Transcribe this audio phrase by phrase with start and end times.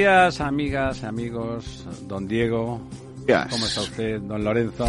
[0.00, 2.80] Días, amigas, amigos, don Diego.
[3.50, 4.86] ¿Cómo está usted, don Lorenzo?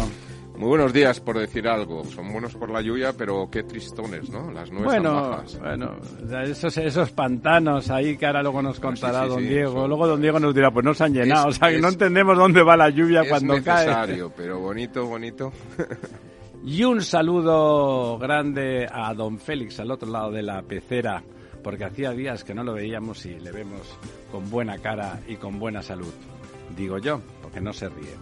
[0.56, 2.02] Muy buenos días, por decir algo.
[2.06, 4.50] Son buenos por la lluvia, pero qué tristones, ¿no?
[4.50, 5.58] Las nubes Bueno, bajas.
[5.60, 5.96] bueno,
[6.44, 9.86] esos, esos pantanos ahí que ahora luego nos contará sí, sí, don sí, Diego.
[9.86, 11.50] Luego don Diego nos dirá, pues no se han llenado.
[11.50, 13.84] Es- o sea, que no es- entendemos dónde va la lluvia es cuando cae.
[13.86, 15.52] necesario, pero bonito, bonito.
[16.64, 21.20] Y un saludo grande a don Félix al otro lado de la pecera,
[21.62, 23.80] porque hacía días que no lo veíamos y le vemos
[24.30, 26.12] con buena cara y con buena salud.
[26.76, 28.14] Digo yo, porque no se ríe.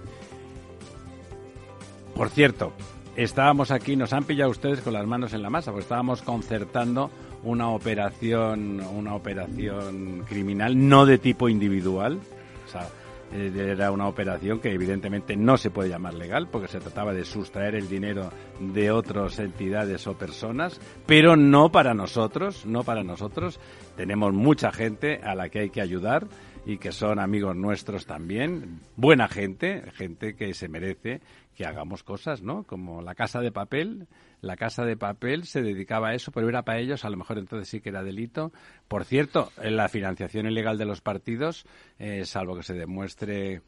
[2.15, 2.73] Por cierto,
[3.17, 7.11] estábamos aquí, nos han pillado ustedes con las manos en la masa, porque estábamos concertando
[7.43, 12.21] una operación, una operación criminal no de tipo individual.
[12.67, 12.89] O sea,
[13.33, 17.75] era una operación que evidentemente no se puede llamar legal porque se trataba de sustraer
[17.75, 23.61] el dinero de otras entidades o personas, pero no para nosotros, no para nosotros.
[23.97, 26.27] Tenemos mucha gente a la que hay que ayudar
[26.67, 31.21] y que son amigos nuestros también, buena gente, gente que se merece
[31.55, 32.65] que hagamos cosas, ¿no?
[32.65, 34.07] Como la casa de papel,
[34.41, 37.39] la casa de papel se dedicaba a eso, pero era para ellos, a lo mejor
[37.39, 38.53] entonces sí que era delito.
[38.89, 41.67] Por cierto, la financiación ilegal de los partidos,
[41.99, 43.63] eh, salvo que se demuestre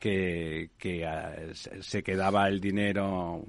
[0.00, 3.44] que, que ah, se quedaba el dinero,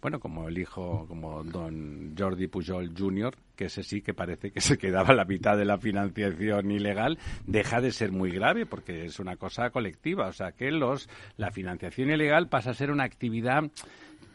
[0.00, 4.60] bueno, como el hijo, como don Jordi Pujol Jr., que ese sí que parece que
[4.60, 9.20] se quedaba la mitad de la financiación ilegal, deja de ser muy grave porque es
[9.20, 10.28] una cosa colectiva.
[10.28, 13.64] O sea, que los la financiación ilegal pasa a ser una actividad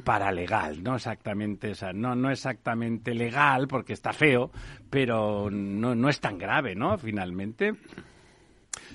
[0.03, 4.51] paralegal, no exactamente, o sea, no, no exactamente legal porque está feo,
[4.89, 6.97] pero no, no es tan grave, ¿no?
[6.97, 7.73] Finalmente.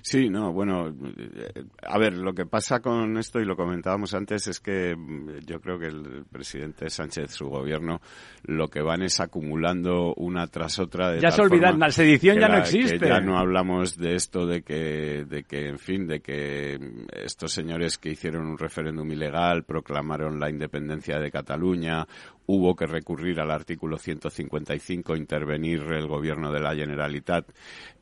[0.02, 4.46] Sí, no, bueno, eh, a ver, lo que pasa con esto, y lo comentábamos antes,
[4.48, 8.00] es que mm, yo creo que el presidente Sánchez, su gobierno,
[8.44, 11.10] lo que van es acumulando una tras otra.
[11.12, 13.08] De Ya se olvidan, la sedición ya no que existe.
[13.08, 17.52] ya no hablamos de esto de que, de que, en fin, de que mm, estos
[17.52, 22.06] señores que hicieron un referéndum ilegal, proclamaron la independencia de Cataluña,
[22.52, 27.46] hubo que recurrir al artículo 155, intervenir el gobierno de la Generalitat,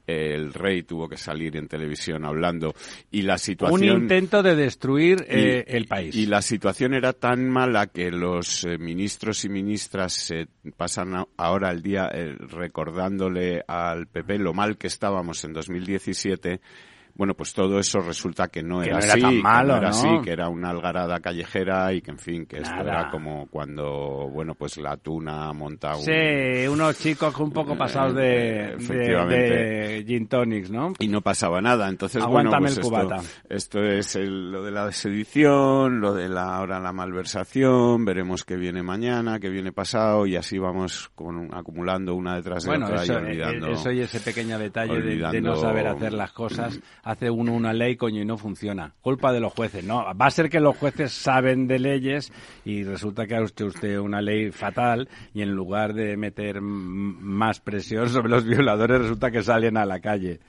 [0.07, 2.75] el rey tuvo que salir en televisión hablando
[3.11, 6.15] y la Un situación intento de destruir y- eh, el país.
[6.17, 10.47] y la situación era tan mala que los eh, ministros y ministras se
[10.79, 16.61] pasan a- ahora el día eh, recordándole al PP lo mal que estábamos en 2017.
[17.19, 19.69] Bueno, pues todo eso resulta que no Que era no era así, tan que malo,
[19.73, 19.97] no era ¿no?
[19.97, 24.31] así, que era una algarada callejera y que, en fin, que esto era como cuando,
[24.33, 26.03] bueno, pues la tuna monta un...
[26.03, 29.37] Sí, unos chicos un poco pasados de, de, Efectivamente.
[29.37, 30.93] de gin tonics, ¿no?
[30.99, 31.89] y no pasaba nada.
[31.89, 33.17] Entonces, Aguántame bueno, pues el cubata.
[33.49, 38.45] Esto, esto es el- lo de la sedición, lo de la ahora la malversación, veremos
[38.45, 42.87] qué viene mañana, qué viene pasado y así vamos con, acumulando una detrás de Bueno,
[42.87, 43.67] otra eso, y olvidando.
[43.69, 46.79] eh, eso y ese pequeño detalle de- de, no olvidando- saber hacer las cosas,
[47.09, 48.93] hace uno una ley, coño, y no funciona.
[49.01, 49.83] Culpa de los jueces.
[49.83, 52.31] No, va a ser que los jueces saben de leyes
[52.67, 57.61] y resulta que ha hecho usted una ley fatal y en lugar de meter más
[57.61, 60.41] presión sobre los violadores resulta que salen a la calle.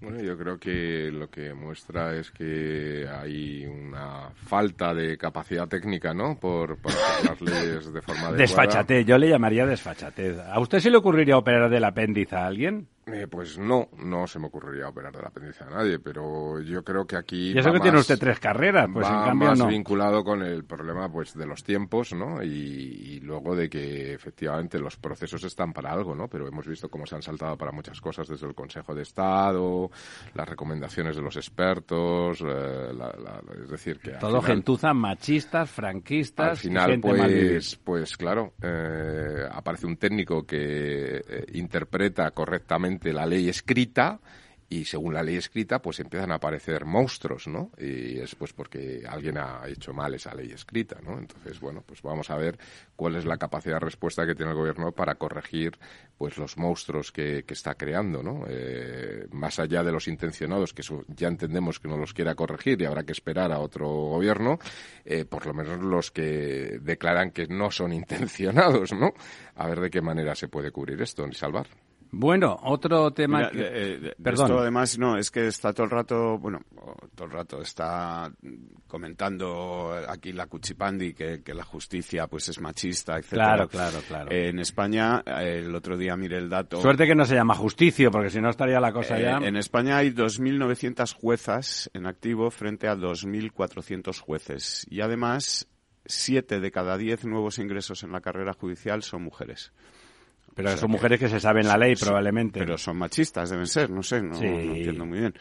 [0.00, 6.12] Bueno, yo creo que lo que muestra es que hay una falta de capacidad técnica,
[6.14, 6.36] ¿no?
[6.40, 6.92] Por, por
[7.24, 8.38] las leyes de forma adecuada.
[8.38, 10.38] Desfachatez, yo le llamaría desfachatez.
[10.38, 12.88] ¿A usted se le ocurriría operar del apéndice a alguien?
[13.12, 17.06] Eh, pues no, no se me ocurriría operar del apéndice a nadie, pero yo creo
[17.06, 19.48] que aquí Y eso va que tiene más- usted tres carreras, pues en va cambio
[19.48, 19.66] más no.
[19.68, 22.42] vinculado con el problema pues de los tiempos, ¿no?
[22.42, 26.28] Y, y luego de que efectivamente los procesos están para algo, ¿no?
[26.28, 29.90] Pero hemos visto cómo se han saltado para muchas cosas desde el Consejo de Estado,
[30.34, 35.70] las recomendaciones de los expertos, eh, la- la- es decir que Todo final- gentuza, machistas,
[35.70, 43.26] franquistas, al final, pues, pues claro, eh, aparece un técnico que eh, interpreta correctamente la
[43.26, 44.20] ley escrita
[44.72, 47.72] y según la ley escrita, pues empiezan a aparecer monstruos, ¿no?
[47.76, 51.18] Y es pues porque alguien ha hecho mal esa ley escrita, ¿no?
[51.18, 52.56] Entonces, bueno, pues vamos a ver
[52.94, 55.76] cuál es la capacidad de respuesta que tiene el gobierno para corregir
[56.16, 58.44] pues los monstruos que, que está creando, ¿no?
[58.48, 62.80] Eh, más allá de los intencionados, que eso ya entendemos que no los quiera corregir
[62.80, 64.60] y habrá que esperar a otro gobierno,
[65.04, 69.14] eh, por lo menos los que declaran que no son intencionados, ¿no?
[69.56, 71.66] A ver de qué manera se puede cubrir esto ni salvar.
[72.12, 73.60] Bueno, otro tema que...
[73.60, 74.46] Eh, Perdón.
[74.46, 76.60] Esto además no, es que está todo el rato, bueno,
[77.14, 78.32] todo el rato está
[78.88, 83.28] comentando aquí la Cuchipandi que, que la justicia pues es machista, etc.
[83.30, 84.32] Claro, claro, claro.
[84.32, 86.80] en España, el otro día miré el dato.
[86.80, 89.36] Suerte que no se llama justicio, porque si no estaría la cosa Eh, ya...
[89.38, 94.86] En España hay 2.900 juezas en activo frente a 2.400 jueces.
[94.90, 95.68] Y además,
[96.06, 99.72] 7 de cada 10 nuevos ingresos en la carrera judicial son mujeres.
[100.60, 102.60] Pero o sea son mujeres que se saben la ley, Sí, probablemente.
[102.60, 104.44] Pero son machistas, deben ser, no sé, no, Sí.
[104.46, 105.34] no entiendo muy bien.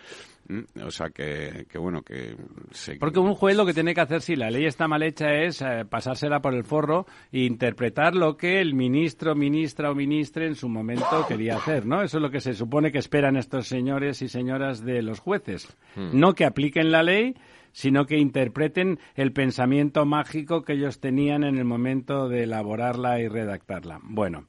[0.48, 2.36] Mm, O sea que, que bueno, que...
[2.72, 5.32] se- Porque un juez lo que tiene que hacer si la ley está mal hecha
[5.32, 10.48] es eh, pasársela por el forro e interpretar lo que el ministro, ministra o ministre
[10.48, 12.02] en su momento quería hacer, ¿no?
[12.02, 15.78] Eso es lo que se supone que esperan estos señores y señoras de los jueces.
[15.96, 17.36] No que apliquen la ley,
[17.72, 23.28] sino que interpreten el pensamiento mágico que ellos tenían en el momento de elaborarla y
[23.28, 24.00] redactarla.
[24.02, 24.48] Bueno,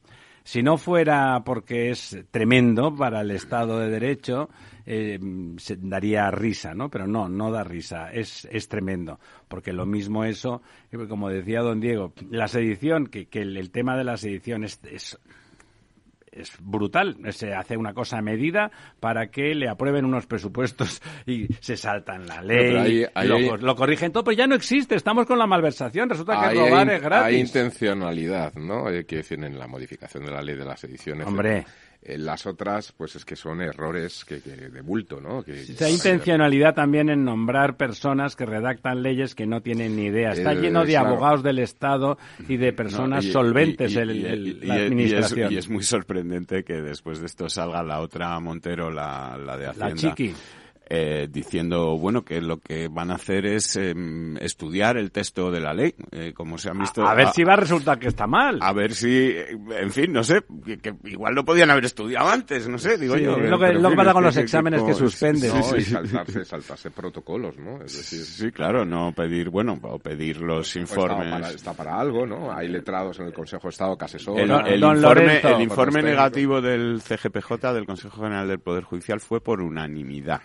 [0.50, 4.48] si no fuera porque es tremendo para el Estado de Derecho,
[4.84, 5.16] eh,
[5.58, 6.90] se daría risa, ¿no?
[6.90, 9.20] Pero no, no da risa, es, es tremendo.
[9.46, 10.60] Porque lo mismo eso,
[10.90, 14.80] eh, como decía don Diego, la sedición, que, que el, tema de la sedición es,
[14.90, 15.20] es
[16.32, 17.16] es brutal.
[17.30, 22.26] Se hace una cosa a medida para que le aprueben unos presupuestos y se saltan
[22.26, 24.94] la ley, pero ahí- ahí lo, lo corrigen todo, pero ya no existe.
[24.94, 26.08] Estamos con la malversación.
[26.08, 27.26] Resulta que robar hay, es gratis.
[27.26, 28.88] hay intencionalidad, ¿no?
[28.90, 31.26] Eh, que decir, en la modificación de la ley de las ediciones.
[31.26, 31.64] Hombre.
[32.02, 35.42] Las otras, pues es que son errores que, que de bulto, ¿no?
[35.42, 40.06] Que, Sí, Hay intencionalidad también en nombrar personas que redactan leyes que no tienen ni
[40.06, 40.30] idea.
[40.30, 41.08] Está Eh, lleno de claro.
[41.10, 42.16] abogados del Estado
[42.48, 45.52] y de personas No, y- solventes y- y- el- la es- administración.
[45.52, 49.66] Y es, muy sorprendente que después de esto salga la otra Montero, la, la de
[49.66, 49.88] Hacienda.
[49.88, 50.34] la chiqui.
[50.92, 55.60] Eh, diciendo bueno que lo que van a hacer es em, estudiar el texto de
[55.60, 58.26] la ley eh, como se han visto A ver si va a resultar que está
[58.26, 58.58] mal.
[58.60, 62.28] a ver si eh, en fin no sé que, que igual lo podían haber estudiado
[62.28, 65.54] antes no sé digo Sí, yo lo que- lo pasa con los exámenes que suspenden.
[65.54, 67.76] No, sí, y saltarse, saltarse protocolos, ¿no?
[67.84, 71.72] Es decir, sí, claro no pedir bueno o pedir los pues informes Está para, está
[71.74, 72.52] para algo, ¿no?
[72.52, 74.66] Hay letrados en el Consejo de Estado que asesoran.
[74.66, 75.48] El, informe, Lorenzo.
[75.56, 80.40] el informe negativo del CGPJ, del Consejo General del Poder Judicial, fue por unanimidad.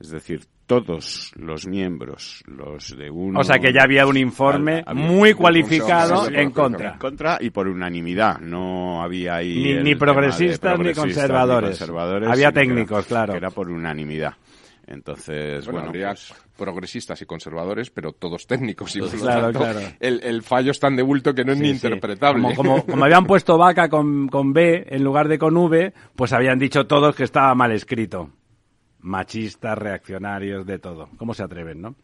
[0.00, 3.40] Es decir, todos los miembros, los de uno...
[3.40, 6.92] O sea que ya había un informe Había muy un cualificado en contra.
[6.92, 8.38] en contra y por unanimidad.
[8.40, 9.74] No había ahí...
[9.74, 11.70] Ni- ni progresistas ni progresistas conservadores.
[11.78, 13.32] conservadores, Había que era- técnicos, claro.
[13.32, 14.32] que Era por unanimidad.
[14.86, 18.96] Entonces, Bueno, bueno, habría pues, progresistas y conservadores, pero todos técnicos.
[18.96, 19.80] Y Claro, tanto, claro.
[20.00, 21.86] El, el fallo es tan de bulto que no es Sí, ni sí.
[21.86, 22.42] interpretable.
[22.42, 26.32] Como, como, como habían puesto vaca con, con B en lugar de con V, pues
[26.32, 28.30] habían dicho todos que estaba mal escrito.
[29.02, 31.08] Machistas, reaccionarios, de todo.
[31.16, 31.94] ¿Cómo se atreven, no?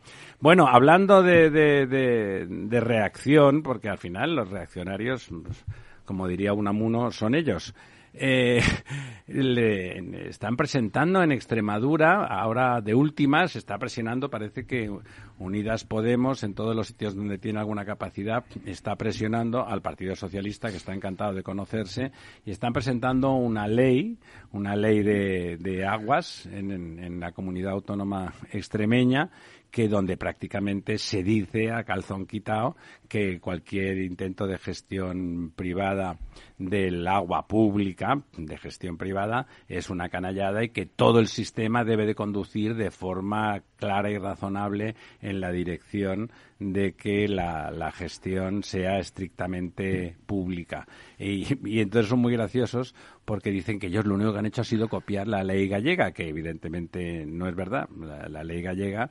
[0.41, 5.65] Bueno, hablando de, de, de, de reacción, porque al final los reaccionarios, pues,
[6.05, 7.75] como diría Unamuno, son ellos.
[8.15, 8.63] Eh,
[9.27, 14.91] le- están presentando en Extremadura, ahora de últimas, se está presionando, parece que
[15.39, 20.71] Unidas Podemos, en todos los sitios donde tiene alguna capacidad, está presionando al Partido Socialista,
[20.71, 22.11] que está encantado de conocerse,
[22.45, 24.19] y están presentando una ley,
[24.53, 29.31] una ley de, aguas en- en la comunidad autónoma extremeña,
[29.77, 32.77] que donde prácticamente se dice a calzón quitado
[33.11, 36.19] que cualquier intento de gestión privada
[36.57, 42.07] del agua pública, de gestión privada, es una canallada y que todo el sistema debe
[42.07, 48.63] de conducir de forma clara y razonable en la dirección de que la, la gestión
[48.63, 50.89] sea estrictamente pública.
[51.19, 52.95] Y, entonces son muy graciosos
[53.27, 56.13] porque dicen que ellos lo único que han hecho ha sido copiar la ley gallega,
[56.13, 57.91] que evidentemente no es verdad.
[57.91, 59.11] La ley gallega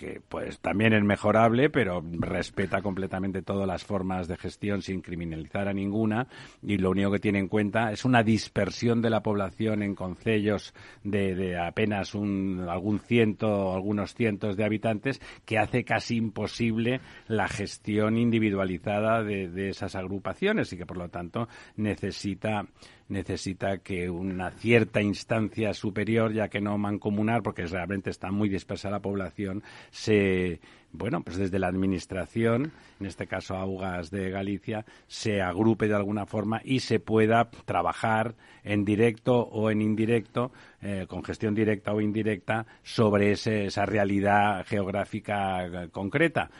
[0.00, 5.68] que pues también es mejorable, pero respeta completamente todas las formas de gestión sin criminalizar
[5.68, 6.26] a ninguna
[6.62, 10.72] y lo único que tiene en cuenta es una dispersión de la población en concellos
[11.04, 17.46] de, de apenas un, algún ciento, algunos cientos de habitantes que hace casi imposible la
[17.46, 22.64] gestión individualizada de, de esas agrupaciones y que por lo tanto necesita
[23.10, 28.90] necesita que una cierta instancia superior, ya que no mancomunar, porque realmente está muy dispersa
[28.90, 30.60] la población, se
[30.92, 36.26] bueno, pues desde la administración, en este caso Augas de Galicia, se agrupe de alguna
[36.26, 40.50] forma y se pueda trabajar en directo o en indirecto,
[40.82, 46.50] eh, con gestión directa o indirecta, sobre esa realidad geográfica concreta.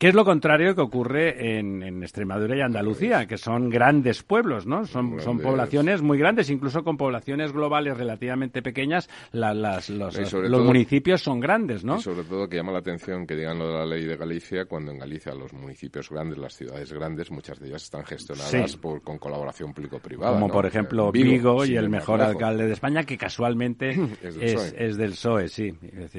[0.00, 3.26] ¿Qué es lo contrario que ocurre en, Extremadura y Andalucía?
[3.26, 4.86] Que son grandes pueblos, ¿no?
[4.86, 10.18] Son, son poblaciones muy grandes, incluso con poblaciones globales relativamente pequeñas, las, los,
[10.64, 11.98] municipios son grandes, ¿no?
[11.98, 14.64] Y sobre todo que llama la atención que digan lo de la ley de Galicia,
[14.64, 19.02] cuando en Galicia los municipios grandes, las ciudades grandes, muchas de ellas están gestionadas por,
[19.02, 20.32] con colaboración público-privada.
[20.32, 23.90] Como por ejemplo Vigo, y el mejor alcalde de España, que casualmente
[24.22, 25.74] es, del PSOE, sí.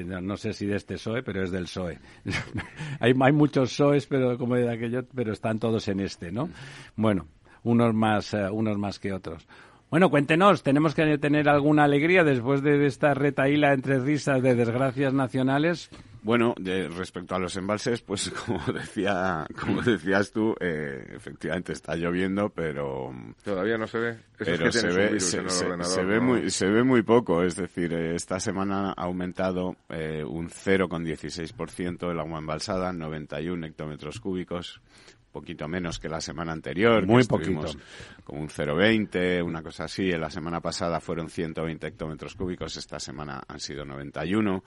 [0.06, 1.98] no sé si de este PSOE, pero es del PSOE.
[3.00, 6.48] hay, hay muchos PSOEs, pero como de aquello, pero están todos en este, ¿no?
[6.96, 7.26] Bueno,
[7.64, 9.46] unos más, eh, unos más que otros.
[9.92, 15.12] Bueno, cuéntenos, tenemos que tener alguna alegría después de esta retaíla entre risas de desgracias
[15.12, 15.90] nacionales.
[16.22, 21.94] Bueno, de, respecto a los embalses, pues como decía, como decías tú, eh, efectivamente está
[21.94, 23.12] lloviendo, pero
[23.44, 24.18] todavía no se ve.
[24.38, 27.42] pero se ve, se, ve muy, se ve muy poco.
[27.42, 34.20] Es decir, eh, esta semana ha aumentado eh, un 0,16% el agua embalsada, 91 hectómetros
[34.20, 34.80] cúbicos,
[35.32, 37.06] poquito menos que la semana anterior.
[37.06, 37.66] Muy poquito.
[38.22, 40.10] Como un 0,20, una cosa así.
[40.10, 44.62] En la semana pasada fueron 120 hectómetros cúbicos, esta semana han sido 91.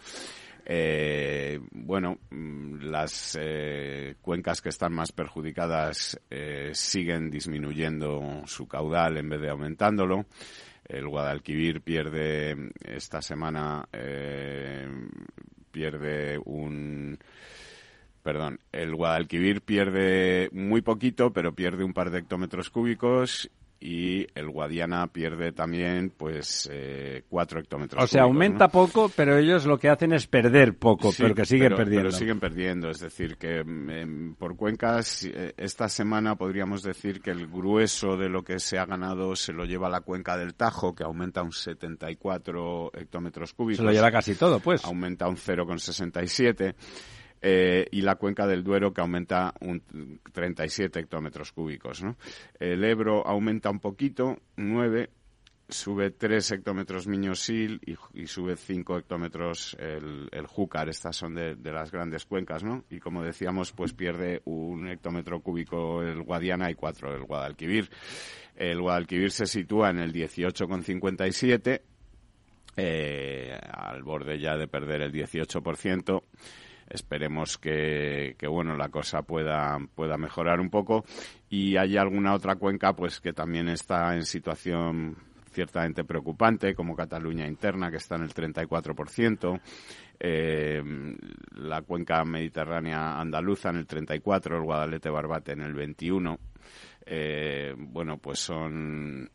[0.68, 9.18] Eh, bueno, mm, las eh, cuencas que están más perjudicadas eh, siguen disminuyendo su caudal
[9.18, 10.26] en vez de aumentándolo.
[10.84, 14.88] El Guadalquivir pierde esta semana eh,
[15.72, 17.18] pierde un
[18.26, 24.50] perdón, el Guadalquivir pierde muy poquito, pero pierde un par de hectómetros cúbicos y el
[24.50, 28.04] Guadiana pierde también pues eh, cuatro hectómetros.
[28.04, 31.76] O sea, aumenta poco, pero ellos lo que hacen es perder poco, pero que siguen
[31.76, 32.10] perdiendo.
[32.10, 37.30] Pero siguen perdiendo, es decir, que em, por cuencas eh, esta semana podríamos decir que
[37.30, 40.96] el grueso de lo que se ha ganado se lo lleva la cuenca del Tajo,
[40.96, 43.78] que aumenta un 74 hectómetros cúbicos.
[43.78, 44.84] Se lo lleva casi todo, pues.
[44.84, 46.74] Aumenta un 0,67
[47.48, 49.84] eh, y la cuenca del Duero que aumenta un
[50.34, 52.02] 37 hectómetros cúbicos.
[52.60, 55.12] El Ebro aumenta un poquito, 9,
[55.70, 60.90] sube 3 hectómetros Miñosil y, y sube 5 hectómetros el, Júcar.
[60.90, 62.84] Estas son de, de, las grandes cuencas, ¿no?
[62.90, 67.92] Y como decíamos, pues pierde un hectómetro cúbico el Guadiana y 4 el Guadalquivir.
[68.56, 71.82] El Guadalquivir se sitúa en el 18,57,
[72.78, 76.24] eh, al borde ya de perder el 18%
[76.90, 81.06] esperemos que, bueno la cosa pueda pueda mejorar un poco.
[81.50, 85.18] Y hay alguna otra cuenca pues que también está en situación
[85.52, 89.62] ciertamente preocupante como Cataluña interna que está en el 34%
[90.20, 90.84] eh,
[91.54, 96.38] la cuenca mediterránea andaluza en el 34 el Guadalete Barbate en el 21
[97.06, 99.30] eh, bueno pues son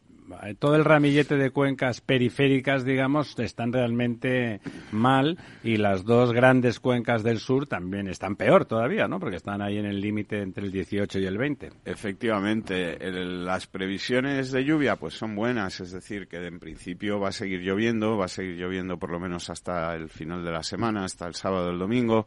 [0.59, 4.61] todo el ramillete de cuencas periféricas, digamos, están realmente
[4.93, 9.21] mal y las dos grandes cuencas del sur también están peor todavía, ¿no?
[9.21, 11.71] Porque están ahí en el límite entre el 18 y el 20.
[11.85, 17.33] Efectivamente, las previsiones de lluvia pues son buenas, es decir, que en principio va a
[17.33, 21.05] seguir lloviendo, va a seguir lloviendo por lo menos hasta el final de la semana,
[21.05, 22.27] hasta el sábado el domingo.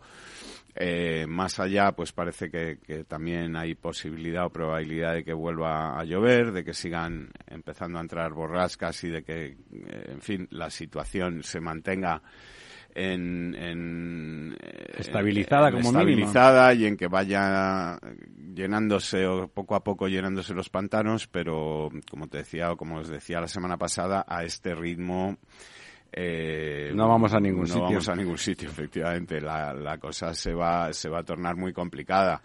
[0.76, 6.04] Eh, más allá, pues parece que, también hay posibilidad o probabilidad de que vuelva a
[6.04, 9.56] llover, de que sigan empezando a entrar borrascas y de que, eh,
[10.08, 12.24] en fin, la situación se mantenga
[12.96, 18.00] en, eh, estabilizada como estabilizada y en que vaya
[18.54, 23.10] llenándose o poco a poco llenándose los pantanos, pero como te decía o como os
[23.10, 25.38] decía la semana pasada, a este ritmo
[26.16, 27.84] eh, no vamos a ningún no sitio.
[27.84, 29.42] vamos a ningún sitio, efectivamente.
[29.42, 32.42] La, la cosa se va, se va a tornar muy complicada.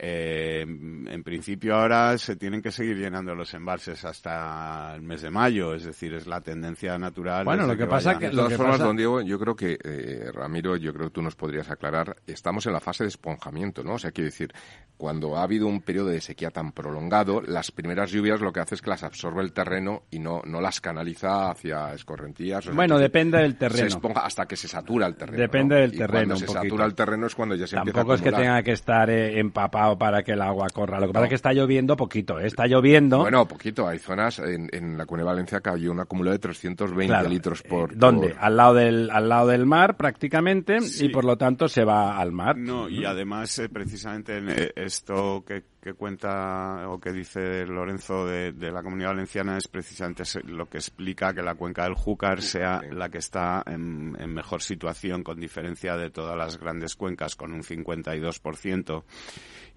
[0.00, 5.30] Eh, en principio ahora se tienen que seguir llenando los embalses hasta el mes de
[5.30, 7.44] mayo, es decir, es la tendencia natural.
[7.44, 8.26] Bueno, lo que, pasa que...
[8.26, 11.34] De todas formas, don Diego, yo creo que, eh, Ramiro, yo creo que tú nos
[11.34, 13.94] podrías aclarar, estamos en la fase de esponjamiento, ¿no?
[13.94, 14.52] O sea, quiero decir,
[14.96, 18.76] cuando ha habido un periodo de sequía tan prolongado, las primeras lluvias lo que hace
[18.76, 22.72] es que las absorbe el terreno y no, no las canaliza hacia escorrentías.
[22.72, 23.80] bueno, depende del terreno.
[23.80, 25.38] Se esponja hasta que se satura el terreno.
[25.38, 26.34] Depende del terreno.
[26.34, 29.10] cuando se satura el terreno es cuando ya se Tampoco es que tenga que estar
[29.10, 30.98] eh, empapado para que el agua corra.
[30.98, 32.46] Lo que pasa es que está lloviendo poquito, ¿eh?
[32.46, 33.18] está lloviendo.
[33.18, 33.86] Bueno, poquito.
[33.86, 37.92] Hay zonas, en, en la Cune Valencia cayó un acumulo de 320 litros por...
[37.92, 38.34] Eh, ¿Dónde?
[38.38, 42.32] Al, lado del, al lado del mar prácticamente y por lo tanto se va al
[42.32, 42.56] mar.
[42.56, 48.52] No, y además eh, precisamente en esto que que cuenta o que dice Lorenzo de,
[48.52, 53.08] la Comunidad Valenciana es precisamente lo que explica que la cuenca del Júcar sea la
[53.08, 59.04] que está en, mejor situación con diferencia de todas las grandes cuencas con un 52%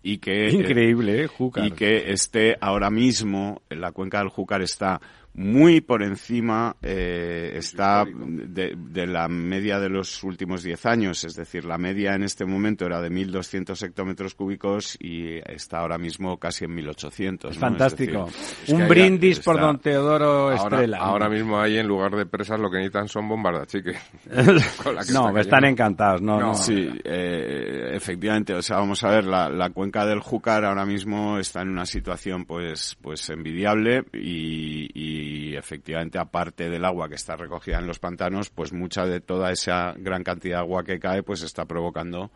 [0.03, 1.29] y que increíble, ¿eh?
[1.58, 5.00] y que esté ahora mismo la cuenca del Júcar está
[5.33, 11.35] muy por encima eh, está de, de, la media de los últimos 10 años, es
[11.35, 16.38] decir, la media en este momento era de 1.200 hectómetros cúbicos y está ahora mismo
[16.38, 17.51] casi en 1.800.
[17.51, 18.29] Es fantástico.
[18.67, 20.97] Un brindis por don Teodoro Estrella.
[20.97, 23.93] Ahora mismo ahí en lugar de presas lo que necesitan son achique.
[25.13, 26.21] no, están encantados.
[26.21, 26.53] No, no.
[26.53, 28.53] Sí, eh, efectivamente.
[28.53, 31.85] O sea, vamos a ver, la, la cuenca del Júcar ahora mismo está en una
[31.85, 37.88] situación pues, pues envidiable y, y y efectivamente aparte del agua que está recogida en
[37.88, 41.66] los pantanos, pues mucha de toda esa gran cantidad de agua que cae pues está
[41.66, 42.32] provocando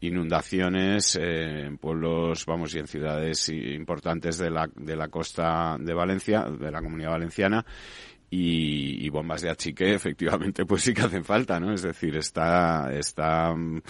[0.00, 6.42] inundaciones en pueblos, vamos, y en ciudades importantes de la, de la costa de Valencia,
[6.42, 7.64] de la comunidad valenciana,
[8.28, 11.72] y, bombas de achique efectivamente pues sí que hacen falta, ¿no?
[11.72, 13.82] Es decir, está esta mm,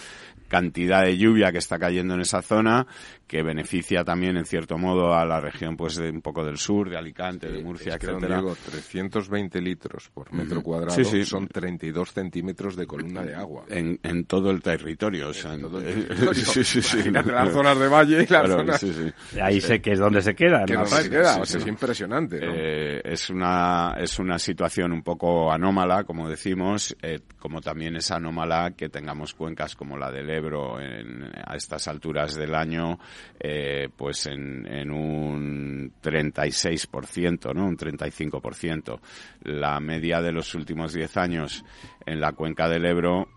[0.49, 2.87] cantidad de lluvia que está cayendo en esa zona
[3.27, 6.89] que beneficia también en cierto modo a la región pues de un poco del sur,
[6.89, 8.37] de Alicante, de Murcia, es que etcétera.
[8.37, 11.25] Digo, 320 litros por metro cuadrado sí, sí.
[11.25, 13.65] son 32 centímetros de columna de agua.
[13.69, 15.31] En, en todo el territorio.
[15.31, 16.45] O sea, en todo el territorio.
[16.45, 17.11] sí, sí, sí.
[17.11, 18.81] las zonas de valle y las claro, zonas...
[18.81, 19.41] Sí, sí.
[19.41, 20.65] Ahí sé que es donde se queda.
[20.65, 20.87] Que ¿no?
[20.87, 21.39] se queda.
[21.41, 22.41] O sea, es impresionante.
[22.41, 22.53] ¿no?
[22.55, 28.13] Eh, es, una, es una situación un poco anómala, como decimos, eh, como también es
[28.13, 32.99] anómala que tengamos cuencas como la del Ebro en, a estas alturas del año,
[33.39, 37.67] eh, pues en, en un 36%, ¿no?
[37.67, 39.01] Un 35%.
[39.43, 41.65] La media de los últimos 10 años
[42.05, 43.29] en la cuenca del Ebro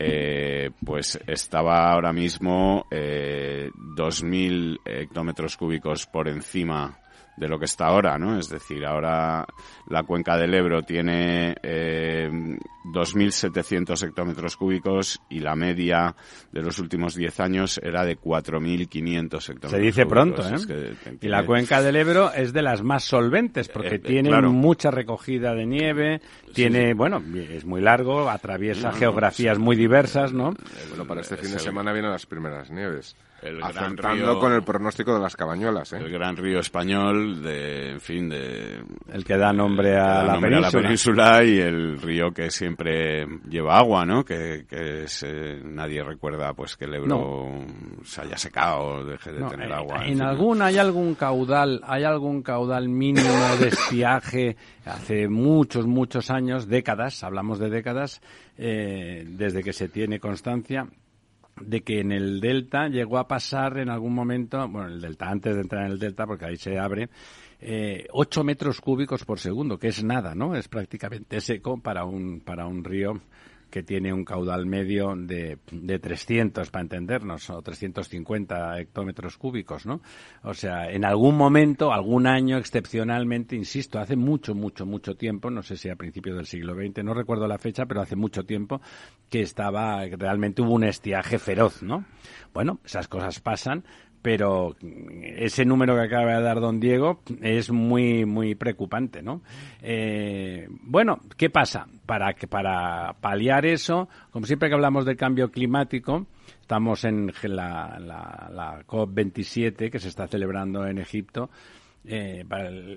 [0.00, 7.00] eh, pues estaba ahora mismo eh, 2.000 hectómetros cúbicos por encima
[7.38, 8.38] de lo que está ahora, ¿no?
[8.38, 9.46] Es decir, ahora
[9.88, 12.28] la cuenca del Ebro tiene eh,
[12.92, 16.14] 2.700 hectómetros cúbicos y la media
[16.52, 20.96] de los últimos 10 años era de 4.500 hectómetros Se dice pronto, ¿eh?
[21.20, 25.54] Y la cuenca del Ebro es de las más solventes porque eh, tiene mucha recogida
[25.54, 26.20] de nieve,
[26.52, 30.54] tiene, bueno, es muy largo, atraviesa geografías muy diversas, ¿no?
[30.88, 34.62] Bueno, para este fin de semana vienen las primeras nieves el gran río, con el
[34.62, 35.98] pronóstico de las cabañuelas, ¿eh?
[35.98, 38.82] El gran río español, de, en fin, de...
[39.12, 41.44] El que da nombre, a, la península.
[41.44, 44.24] y el río que siempre lleva agua, ¿no?
[44.24, 47.64] Que, que eh, nadie recuerda pues que el Ebro
[48.04, 50.04] se haya secado, deje de tener agua.
[50.06, 53.28] En, algún, hay algún caudal, hay algún caudal mínimo
[53.60, 58.20] de estiaje hace muchos, muchos años, décadas, hablamos de décadas,
[58.56, 60.88] eh, desde que se tiene constancia,
[61.60, 65.54] de que en el delta llegó a pasar en algún momento, bueno, el delta antes
[65.54, 67.08] de entrar en el delta, porque ahí se abre,
[67.60, 70.54] eh, 8 metros cúbicos por segundo, que es nada, ¿no?
[70.54, 73.20] Es prácticamente seco para un, para un río
[73.70, 80.00] que tiene un caudal medio de, de 300, para entendernos, o 350 hectómetros cúbicos, ¿no?
[80.42, 85.62] O sea, en algún momento, algún año excepcionalmente, insisto, hace mucho, mucho, mucho tiempo, no
[85.62, 88.80] sé si a principios del siglo XX, no recuerdo la fecha, pero hace mucho tiempo
[89.28, 92.04] que estaba, realmente hubo un estiaje feroz, ¿no?
[92.54, 93.84] Bueno, esas cosas pasan,
[94.22, 94.76] pero
[95.22, 99.42] ese número que acaba de dar don Diego es muy muy preocupante, ¿no?
[99.82, 101.86] Eh, bueno, ¿qué pasa?
[102.06, 106.26] Para que para paliar eso, como siempre que hablamos del cambio climático,
[106.60, 111.50] estamos en la, la, la COP 27 que se está celebrando en Egipto
[112.04, 112.44] eh,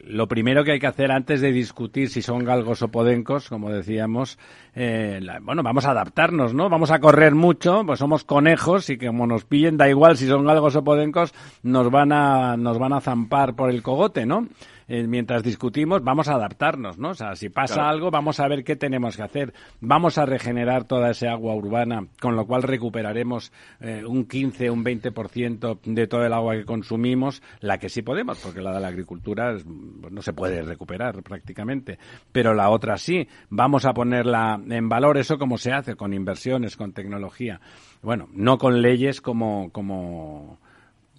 [0.05, 3.69] lo primero que hay que hacer antes de discutir si son galgos o podencos, como
[3.69, 4.39] decíamos,
[4.75, 6.69] eh, bueno, vamos a adaptarnos, ¿no?
[6.69, 10.45] Vamos a correr mucho, pues somos conejos y como nos pillen, da igual si son
[10.45, 11.33] galgos o podencos,
[11.63, 14.47] nos van a, nos van a zampar por el cogote, ¿no?
[14.87, 17.09] Eh, mientras discutimos, vamos a adaptarnos, ¿no?
[17.09, 19.53] O sea, si pasa algo, vamos a ver qué tenemos que hacer.
[19.79, 24.83] Vamos a regenerar toda esa agua urbana, con lo cual recuperaremos eh, un 15, un
[24.83, 28.87] 20% de todo el agua que consumimos, la que sí podemos, porque la de la
[28.87, 29.53] agricultura
[30.01, 31.99] pues, no se puede recuperar prácticamente,
[32.31, 33.27] pero la otra sí.
[33.49, 37.59] Vamos a ponerla en valor, eso como se hace, con inversiones, con tecnología.
[38.01, 40.59] Bueno, no con leyes como, como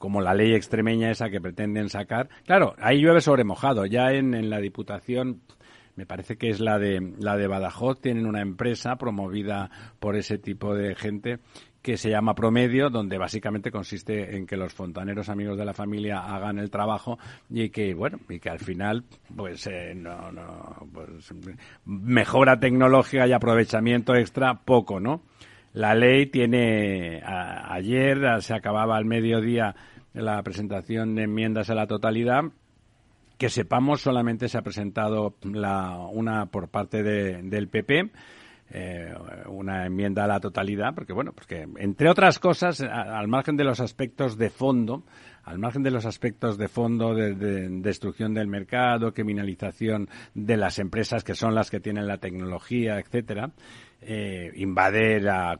[0.02, 2.28] como la ley extremeña esa que pretenden sacar.
[2.44, 3.86] Claro, ahí llueve sobre mojado.
[3.86, 5.42] Ya en, en la Diputación
[5.94, 10.38] me parece que es la de la de Badajoz tienen una empresa promovida por ese
[10.38, 11.38] tipo de gente
[11.82, 16.18] que se llama Promedio, donde básicamente consiste en que los fontaneros amigos de la familia
[16.18, 19.04] hagan el trabajo y que, bueno, y que al final,
[19.36, 21.32] pues, eh, no, no, pues,
[21.84, 25.22] mejora tecnológica y aprovechamiento extra, poco, ¿no?
[25.74, 29.74] La ley tiene, ayer se acababa al mediodía
[30.14, 32.42] la presentación de enmiendas a la totalidad.
[33.38, 38.10] Que sepamos, solamente se ha presentado la, una por parte de, del PP.
[38.74, 39.12] Eh,
[39.48, 43.80] una enmienda a la totalidad, porque bueno, porque entre otras cosas, al margen de los
[43.80, 45.04] aspectos de fondo,
[45.44, 47.34] al margen de los aspectos de fondo de,
[47.68, 53.50] destrucción del mercado, criminalización de las empresas que son las que tienen la tecnología, etcétera,
[54.04, 54.52] eh,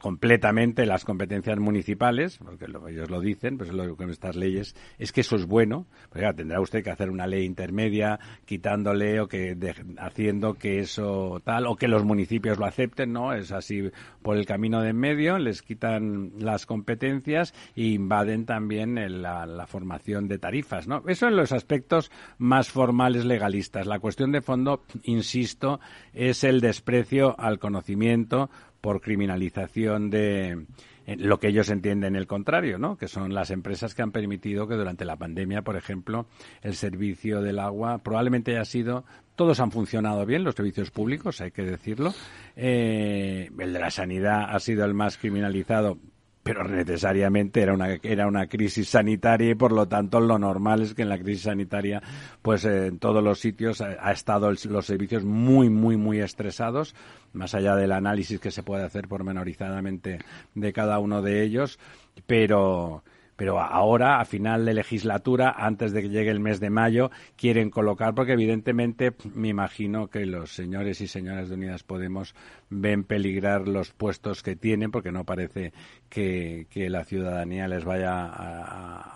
[0.01, 5.21] completamente las competencias municipales, porque ellos lo dicen, pues lo con estas leyes, es que
[5.21, 9.57] eso es bueno, pues tendrá usted que hacer una ley intermedia quitándole o que
[9.99, 13.33] haciendo que eso tal, o que los municipios lo acepten, ¿no?
[13.33, 13.91] Es así
[14.23, 19.67] por el camino de en medio, les quitan las competencias e invaden también la, la
[19.67, 21.03] formación de tarifas, ¿no?
[21.07, 23.87] Eso en los aspectos más formales legalistas.
[23.87, 25.81] La cuestión de fondo, insisto,
[26.13, 28.32] es el desprecio al conocimiento
[28.81, 30.67] por criminalización de
[31.07, 32.97] eh, lo que ellos entienden el contrario, ¿no?
[32.97, 36.27] Que son las empresas que han permitido que durante la pandemia, por ejemplo,
[36.63, 39.05] el servicio del agua probablemente haya sido
[39.37, 42.13] todos han funcionado bien, los servicios públicos, hay que decirlo.
[42.55, 45.99] Eh, el de la sanidad ha sido el más criminalizado
[46.43, 50.95] pero necesariamente era una era una crisis sanitaria y por lo tanto lo normal es
[50.95, 52.03] que en la crisis sanitaria
[52.43, 56.95] pues en todos los sitios ha, estado los servicios muy muy muy estresados
[57.33, 60.19] más allá del análisis que se puede hacer pormenorizadamente
[60.55, 61.79] de cada uno de ellos
[62.27, 63.05] pero
[63.43, 67.71] pero ahora, a final de legislatura, antes de que llegue el mes de mayo, quieren
[67.71, 72.37] colocar, porque evidentemente me imagino que los señores y señoras de Unidas Podemos
[72.71, 75.73] ven peligrar los puestos que tienen, porque no parece
[76.09, 78.31] que, la ciudadanía les vaya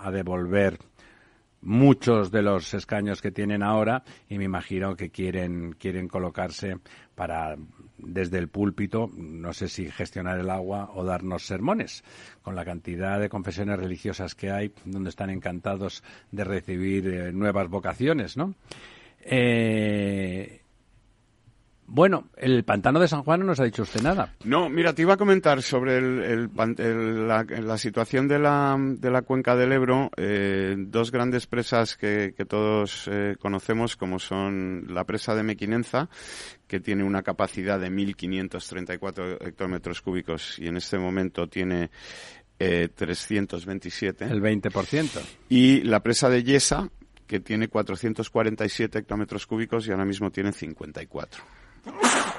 [0.05, 0.81] a devolver
[1.61, 6.79] muchos de los escaños que tienen ahora y me imagino que quieren quieren colocarse
[7.15, 7.57] para
[7.99, 12.05] desde el púlpito, no sé si gestionar el agua o darnos sermones,
[12.43, 17.69] con la cantidad de confesiones religiosas que hay, donde están encantados de recibir eh, nuevas
[17.69, 18.55] vocaciones, ¿no?
[19.21, 20.63] Eh,
[21.89, 24.35] bueno, el pantano de San Juan no nos ha dicho usted nada.
[24.45, 26.51] No, mira, te iba a comentar sobre el,
[27.29, 30.11] la, situación de la, de la cuenca del Ebro.
[30.17, 36.09] Eh, dos grandes presas que, todos eh, conocemos, como son la presa de Mequinenza,
[36.67, 41.91] que tiene una capacidad de 1.534 hectómetros cúbicos y en este momento tiene
[42.59, 44.25] eh, 327.
[44.25, 45.21] El 20%.
[45.49, 46.91] Y la presa de Yesa,
[47.29, 51.66] que tiene 447 hectómetros cúbicos y ahora mismo tiene 54.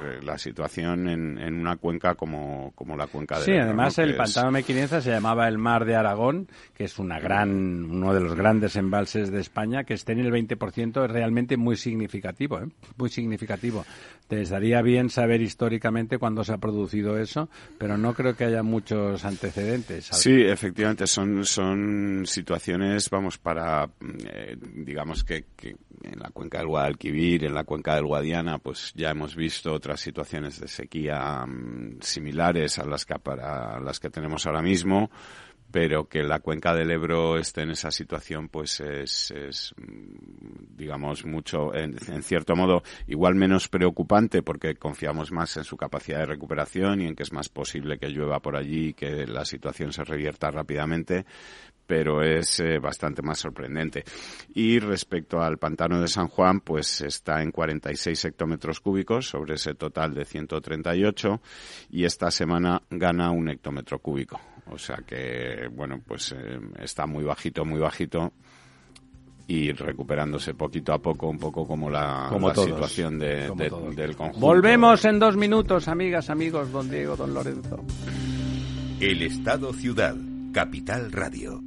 [0.02, 4.16] Eh, la situación en, en, una cuenca como, como la cuenca de Sí, además el
[4.16, 8.36] pantano Mequinenza se llamaba el Mar de Aragón, que es una gran, uno de los
[8.36, 12.68] grandes embalses de España, que esté en el 20% es realmente muy significativo, ¿eh?
[12.98, 13.86] muy significativo.
[14.28, 18.62] Te daría bien saber históricamente cuándo se ha producido eso, pero no creo que haya
[18.62, 20.06] muchos antecedentes.
[20.12, 23.90] Sí, efectivamente, son, son situaciones, vamos, para,
[24.26, 28.92] eh, digamos que, que en la cuenca del Guadalquivir, en la cuenca del Guadiana, pues
[28.96, 34.10] ya hemos visto otras situaciones de sequía mm, similares a las que, para, las que
[34.10, 35.10] tenemos ahora mismo
[35.72, 41.26] pero que la cuenca del Ebro esté en esa situación, pues es, es mm, digamos,
[41.26, 47.02] mucho, en, cierto modo, igual menos preocupante porque confiamos más en su capacidad de recuperación
[47.02, 50.04] y en que es más posible que llueva por allí y que la situación se
[50.04, 51.26] revierta rápidamente,
[51.88, 54.04] pero es eh, bastante más sorprendente.
[54.54, 59.74] Y respecto al pantano de San Juan, pues está en 46 hectómetros cúbicos sobre ese
[59.74, 61.42] total de 138
[61.90, 64.40] y esta semana gana un hectómetro cúbico.
[64.70, 68.34] O sea que, bueno, pues eh, está muy bajito, muy bajito
[69.48, 73.50] y recuperándose poquito a poco, un poco como la, situación de,
[73.96, 74.40] del conjunto.
[74.40, 77.80] Volvemos en dos minutos, amigas, amigos, don Diego, don Lorenzo.
[79.00, 80.16] El Estado Ciudad,
[80.52, 81.67] Capital Radio.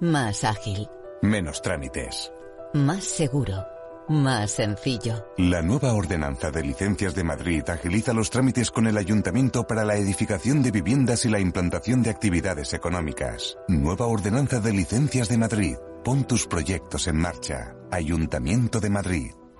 [0.00, 0.88] Más ágil.
[1.22, 2.32] Menos trámites.
[2.72, 3.64] Más seguro.
[4.08, 5.24] Más sencillo.
[5.38, 9.96] La nueva ordenanza de licencias de Madrid agiliza los trámites con el ayuntamiento para la
[9.96, 13.56] edificación de viviendas y la implantación de actividades económicas.
[13.68, 15.76] Nueva ordenanza de licencias de Madrid.
[16.02, 17.74] Pon tus proyectos en marcha.
[17.90, 19.32] Ayuntamiento de Madrid.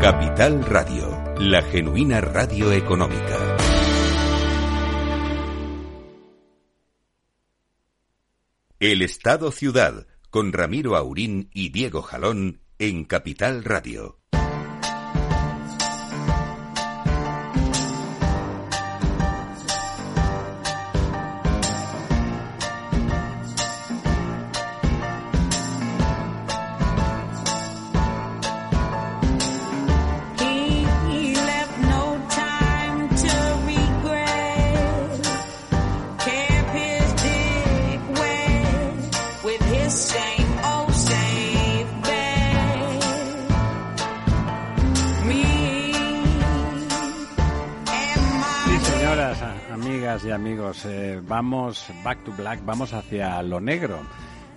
[0.00, 3.56] Capital Radio, la genuina radio económica.
[8.78, 14.20] El Estado Ciudad, con Ramiro Aurín y Diego Jalón, en Capital Radio.
[49.72, 53.98] Amigas y amigos, eh, vamos back to black, vamos hacia lo negro.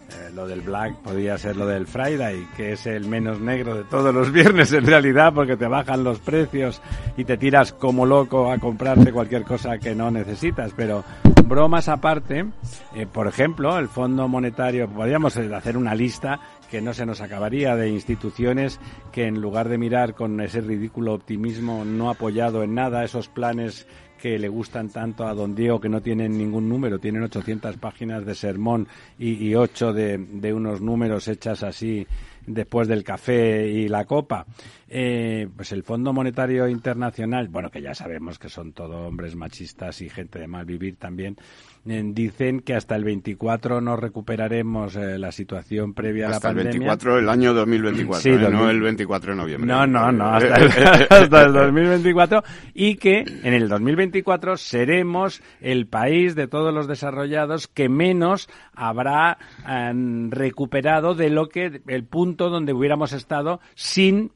[0.09, 3.83] Eh, lo del black podría ser lo del Friday, que es el menos negro de
[3.85, 6.81] todos los viernes en realidad, porque te bajan los precios
[7.15, 10.73] y te tiras como loco a comprarte cualquier cosa que no necesitas.
[10.75, 11.03] Pero
[11.45, 12.45] bromas aparte,
[12.95, 16.39] eh, por ejemplo, el Fondo Monetario, podríamos hacer una lista
[16.69, 18.79] que no se nos acabaría de instituciones
[19.11, 23.85] que en lugar de mirar con ese ridículo optimismo no apoyado en nada esos planes
[24.21, 28.23] que le gustan tanto a don Diego que no tienen ningún número, tienen 800 páginas
[28.23, 32.05] de sermón y, y 8 de, unos números hechas así
[32.45, 34.45] después del café y la copa.
[34.87, 40.01] Eh, pues el Fondo Monetario Internacional, bueno, que ya sabemos que son todos hombres machistas
[40.01, 41.35] y gente de mal vivir también,
[41.83, 46.63] dicen que hasta el 24 no recuperaremos eh, la situación previa Hasta a el la
[46.63, 46.87] pandemia.
[46.89, 48.37] 24, el año 2024, Sí, ¿eh?
[48.37, 48.51] 2000.
[48.51, 49.67] no el 24 de noviembre.
[49.67, 50.71] No, no, no, hasta el,
[51.09, 57.67] hasta el 2024 y que en el 2024 seremos el país de todos los desarrollados
[57.67, 59.91] que menos habrá eh,
[60.29, 64.31] recuperado de lo que el punto donde hubiéramos estado sin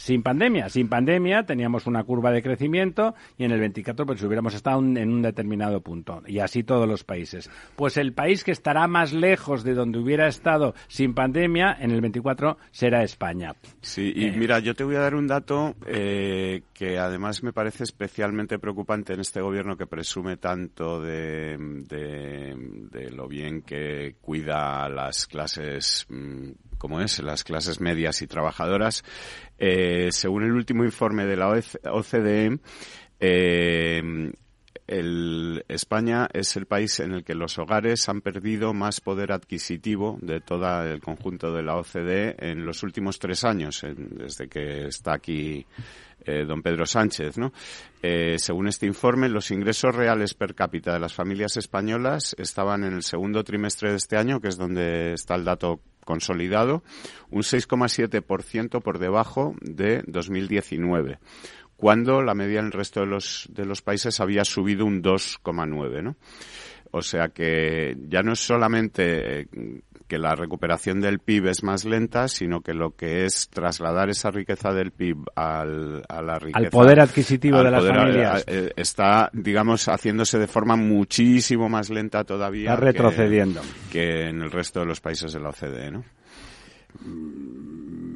[0.00, 0.70] sin pandemia.
[0.70, 4.96] Sin pandemia teníamos una curva de crecimiento y en el 24 pues hubiéramos estado un-
[4.96, 6.22] en un determinado punto.
[6.26, 7.50] Y así todos los países.
[7.76, 12.00] Pues el país que estará más lejos de donde hubiera estado sin pandemia en el
[12.00, 13.54] 24 será España.
[13.82, 14.34] Sí, y Eh.
[14.38, 19.12] mira, yo te voy a dar un dato eh, que además me parece especialmente preocupante
[19.12, 22.54] en este gobierno que presume tanto de, de,
[22.90, 26.50] de lo bien que cuida a las clases, mm,
[26.80, 29.04] como es, las clases medias y trabajadoras.
[29.58, 32.58] Eh, según el último informe de la OCDE,
[33.20, 34.32] eh,
[34.86, 40.18] el, España es el país en el que los hogares han perdido más poder adquisitivo
[40.22, 45.12] de todo el conjunto de la OCDE en los últimos tres años, desde que está
[45.12, 45.66] aquí
[46.24, 47.34] eh, don Pedro Sánchez.
[48.38, 53.02] según este informe, los ingresos reales per cápita de las familias españolas estaban en el
[53.02, 56.82] segundo trimestre de este año, que es donde está el dato consolidado,
[57.30, 61.18] un 6,7% por debajo de 2019
[61.76, 66.02] cuando la media en el resto de los, de los países había subido un 2,9,
[66.02, 66.16] ¿no?
[66.90, 69.46] O sea que ya no es solamente eh,
[70.10, 74.32] que la recuperación del PIB es más lenta, sino que lo que es trasladar esa
[74.32, 76.68] riqueza del PIB al, a la riqueza.
[76.70, 78.40] poder adquisitivo al de las familias.
[78.40, 82.70] eh, eh, está, digamos, haciéndose de forma muchísimo más lenta todavía.
[82.74, 83.60] Está que- retrocediendo.
[83.92, 86.04] Que, en el resto de los países de la OCDE, ¿no?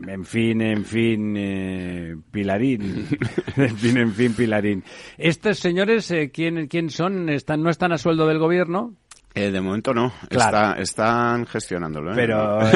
[0.06, 3.06] En fin, en fin, eh, Pilarín.
[3.56, 4.84] en fin, en fin, Pilarín.
[5.16, 7.28] Estos señores, eh, ¿quién, ¿quién son?
[7.30, 8.94] ¿Están, ¿No están a sueldo del gobierno?
[9.34, 10.12] Eh, de momento no.
[10.28, 10.56] Claro.
[10.58, 12.14] Está- están gestionándolo, ¿eh?
[12.14, 12.68] Pero, eh,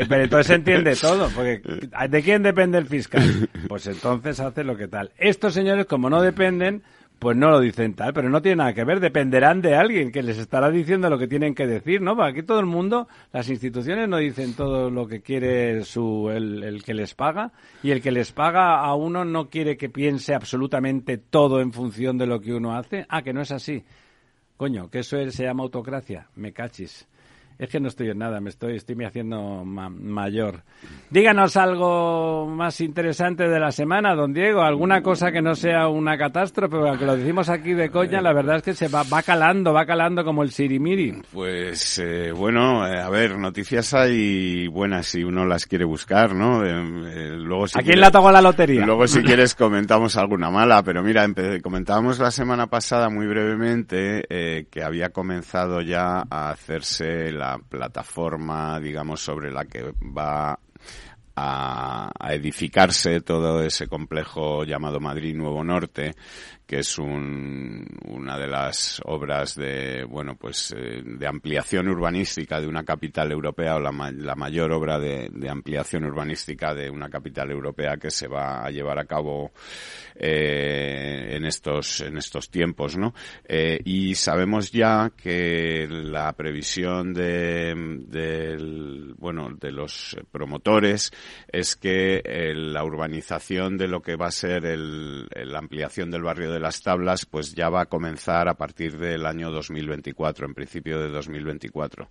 [0.00, 1.62] eh, pero entonces se entiende todo, porque
[2.08, 3.22] ¿de quién depende el fiscal?
[3.68, 5.10] Pues entonces hace lo que tal.
[5.18, 6.82] Estos señores, como no dependen,
[7.18, 10.22] pues no lo dicen tal, pero no tiene nada que ver, dependerán de alguien que
[10.22, 12.14] les estará diciendo lo que tienen que decir, ¿no?
[12.14, 16.62] Porque aquí todo el mundo, las instituciones no dicen todo lo que quiere su, el,
[16.62, 20.34] el que les paga, y el que les paga a uno no quiere que piense
[20.34, 23.06] absolutamente todo en función de lo que uno hace.
[23.08, 23.84] Ah, que no es así.
[24.56, 26.28] Coño, que eso es- se llama autocracia.
[26.34, 27.06] Me cachis.
[27.58, 30.62] Es que no estoy en nada, me estoy, estoy me haciendo ma- mayor.
[31.10, 34.60] Díganos algo más interesante de la semana, don Diego.
[34.62, 38.34] Alguna cosa que no sea una catástrofe, porque aunque lo decimos aquí de coña, la
[38.34, 41.22] verdad es que se va, va calando, va calando como el sirimiri.
[41.32, 46.64] Pues eh, bueno, eh, a ver, noticias hay buenas si uno las quiere buscar, ¿no?
[46.64, 48.84] Eh, luego si ¿A quién quieres- le ha tocado la lotería?
[48.84, 51.26] Luego si quieres comentamos alguna mala, pero mira,
[51.62, 58.80] comentábamos la semana pasada muy brevemente eh, que había comenzado ya a hacerse la plataforma,
[58.80, 60.58] digamos, sobre la que va
[61.36, 66.14] a, edificarse todo ese complejo llamado Madrid Nuevo Norte,
[66.66, 72.66] que es un- una de las obras de, bueno, pues, eh, de ampliación urbanística de
[72.66, 77.50] una capital europea o la, la mayor obra de, de ampliación urbanística de una capital
[77.50, 79.52] europea que se va a llevar a cabo
[80.16, 83.14] eh, en estos en estos tiempos, ¿no?
[83.46, 87.74] Eh, y sabemos ya que la previsión de
[89.18, 91.12] bueno de los promotores
[91.52, 92.22] es que
[92.54, 96.82] la urbanización de lo que va a ser el- la ampliación del barrio de las
[96.82, 102.08] Tablas, pues ya va a comenzar a partir del año 2024, en principio de 2024.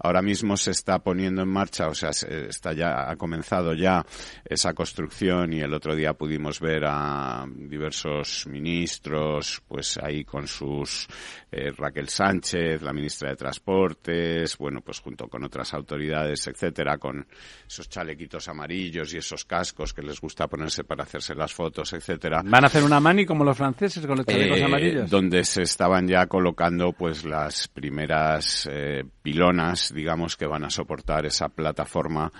[0.00, 4.04] Ahora mismo se está poniendo en marcha, o sea, se- está ya ha comenzado ya
[4.44, 11.06] esa construcción y el otro día pudimos ver a diversos ministros, pues ahí con sus
[11.50, 17.26] eh, Raquel Sánchez, la ministra de Transportes, bueno, pues junto con otras autoridades, etcétera, con
[17.66, 22.42] esos chalequitos amarillos y esos cascos que les gusta ponerse para hacerse las fotos, etcétera.
[22.44, 25.10] ¿Van a hacer una mani como los franceses con los chalecos Eh, amarillos?
[25.10, 31.26] donde se estaban ya colocando pues las primeras eh, pilonas, digamos, que van a soportar
[31.26, 32.30] esa plataforma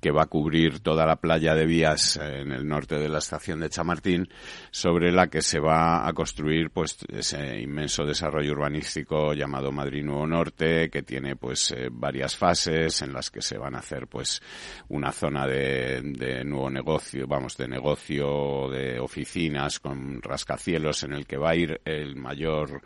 [0.00, 3.18] que va a cubrir toda la playa de vías eh, en el norte de la
[3.18, 4.28] estación de Chamartín,
[4.70, 10.26] sobre la que se va a construir pues ese inmenso desarrollo urbanístico llamado Madrid Nuevo
[10.26, 14.40] Norte, que tiene pues eh, varias fases en las que se van a hacer pues
[14.88, 21.26] una zona de, de nuevo negocio, vamos, de negocio, de oficinas con rascacielos en el
[21.26, 22.82] que va a ir el mayor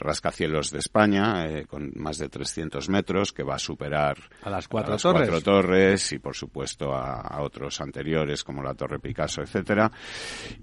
[0.00, 4.66] rascacielos de España, eh, con más de 300 metros, que va a superar A las
[4.68, 5.28] cuatro las torres.
[5.28, 9.90] cuatro torres y, por supuesto, a, a otros anteriores como la Torre Picasso, etcétera.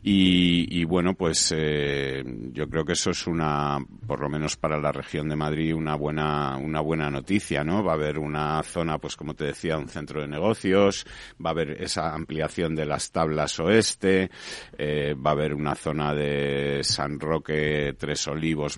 [0.04, 4.80] Y, y, bueno, pues eh, yo creo que eso es una, por lo menos para
[4.80, 7.84] la región de Madrid, una buena, una buena noticia, ¿no?
[7.84, 11.06] Va a haber una zona, pues como te decía, un centro de negocios,
[11.44, 14.30] va a haber esa ampliación de las tablas oeste,
[14.78, 18.78] eh, va a haber una zona de San Roque, Tres Olivos,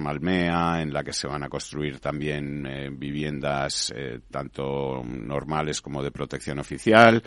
[0.50, 6.10] En la que se van a construir también eh, viviendas eh, tanto normales como de
[6.12, 7.22] protección oficial.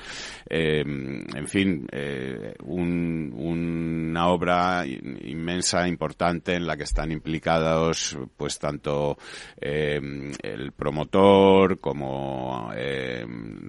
[0.48, 8.18] Eh, en fin, eh, un- una obra in- inmensa, importante, en la que están implicados
[8.36, 9.16] pues tanto
[9.60, 10.00] eh,
[10.42, 13.24] el promotor como eh,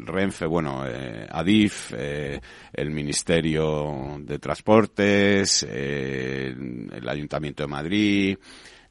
[0.05, 0.83] Renfe, bueno,
[1.29, 8.37] Adif, el Ministerio de Transportes, el Ayuntamiento de Madrid,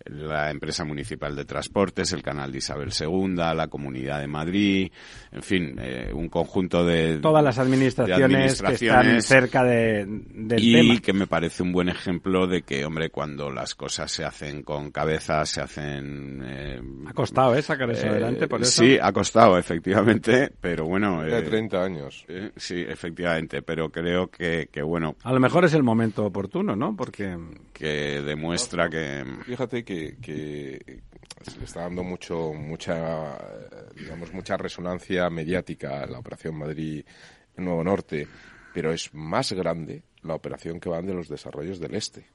[0.07, 4.91] la empresa municipal de transportes, el canal de Isabel II, la Comunidad de Madrid,
[5.31, 10.63] en fin, eh, un conjunto de Todas las de administraciones, que están cerca de, del
[10.63, 11.01] y tema.
[11.01, 14.91] que me parece un buen ejemplo de que, hombre, cuando las cosas se hacen con
[14.91, 16.43] cabeza, se hacen...
[16.45, 17.63] eh, Ha costado, ¿eh?
[17.63, 18.83] Sacar eso eh, adelante, por eso.
[18.83, 21.23] Sí, ha costado, efectivamente, pero bueno...
[21.23, 22.25] De eh, 30 años.
[22.29, 26.77] eh, sí, efectivamente, pero creo que, que, bueno, A lo mejor es el momento oportuno,
[26.77, 26.95] ¿no?
[26.97, 27.37] Porque
[27.73, 29.25] que demuestra que...
[29.45, 31.03] Fíjate que, que
[31.43, 33.39] se le está dando mucho, mucha,
[33.97, 37.05] digamos, mucha resonancia mediática a la Operación Madrid
[37.57, 38.27] Nuevo Norte,
[38.75, 42.27] pero es más grande la operación que van de los desarrollos del este.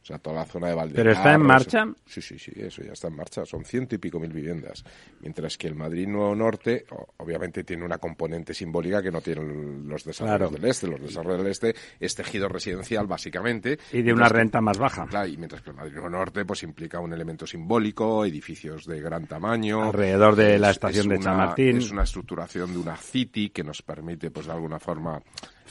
[0.00, 0.96] O sea, toda la zona de Valdecarros.
[1.04, 1.86] ¿Pero está en marcha?
[2.06, 3.44] Sí, sí, sí, eso ya está en marcha.
[3.44, 4.82] Son ciento y pico mil viviendas.
[5.20, 6.86] Mientras que el Madrid Nuevo Norte,
[7.18, 10.50] obviamente, tiene una componente simbólica que no tienen los desarrollos Claro.
[10.50, 10.86] del este.
[10.86, 13.78] Los desarrollos del este es tejido residencial, básicamente.
[13.92, 15.06] y de una que- renta más baja.
[15.06, 19.00] Claro, y mientras que el Madrid Nuevo Norte pues implica un elemento simbólico, edificios de
[19.02, 19.82] gran tamaño.
[19.84, 21.76] Alrededor de la Es- estación es de una- Chamartín.
[21.78, 25.20] Es una estructuración de una city que nos permite, pues de alguna forma,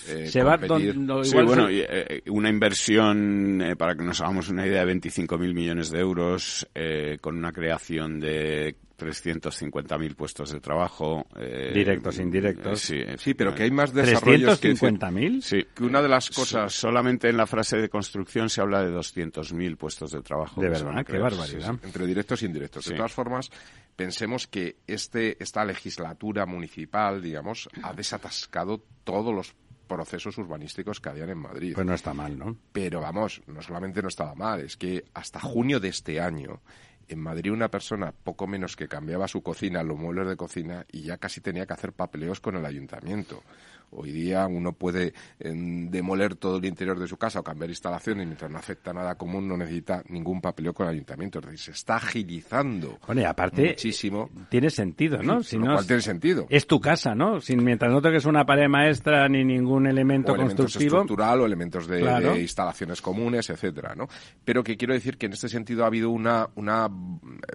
[0.08, 3.96] eh, Se va don- no, Sí, igual bueno, se- y, eh, una inversión, eh, para
[3.96, 8.76] que nos hagamos una idea, de 25.000 millones de euros, eh, con una creación de
[8.98, 11.26] 350.000 puestos de trabajo.
[11.40, 12.90] eh, Directos, indirectos.
[12.92, 14.74] eh, sí, Sí, pero que hay más desarrollos que...
[14.74, 15.42] ¿350.000?
[15.42, 16.74] Sí, Que una de las cosas.
[16.74, 20.62] solamente en la frase de construcción se habla de 200.000 puestos de trabajo.
[20.62, 21.74] De verdad, qué barbaridad.
[21.74, 22.86] Sí, entre directos e indirectos.
[22.86, 22.92] Sí.
[22.92, 23.50] De todas formas,
[23.96, 29.54] pensemos que este, esta legislatura municipal, digamos, ha desatascado todos los
[29.88, 31.74] procesos urbanísticos que habían en Madrid.
[31.74, 32.56] Pues no está mal, ¿no?
[32.72, 36.62] Pero vamos, no solamente no estaba mal, es que hasta junio de este año
[37.10, 41.04] En Madrid una persona poco menos que cambiaba su cocina, los muebles de cocina, y
[41.04, 43.44] ya casi tenía que hacer papeleos con el ayuntamiento.
[43.90, 48.24] Hoy día uno puede em, demoler todo el interior de su casa o cambiar instalaciones
[48.24, 51.40] y mientras no afecta nada común no necesita ningún papeleo con el ayuntamiento.
[51.40, 54.30] Es decir, se está agilizando Bueno, y aparte, muchísimo.
[54.50, 55.42] tiene sentido, ¿no?
[55.42, 56.46] Si lo no cual es- tiene sentido.
[56.50, 57.40] Es tu casa, ¿no?
[57.42, 60.98] Sin, mientras no toques una pared maestra ni ningún elemento o elementos constructivo.
[60.98, 62.34] estructural o elementos de, Claro.
[62.34, 64.08] de instalaciones comunes, etcétera, ¿no?
[64.44, 66.90] Pero que quiero decir que en este sentido ha habido una, una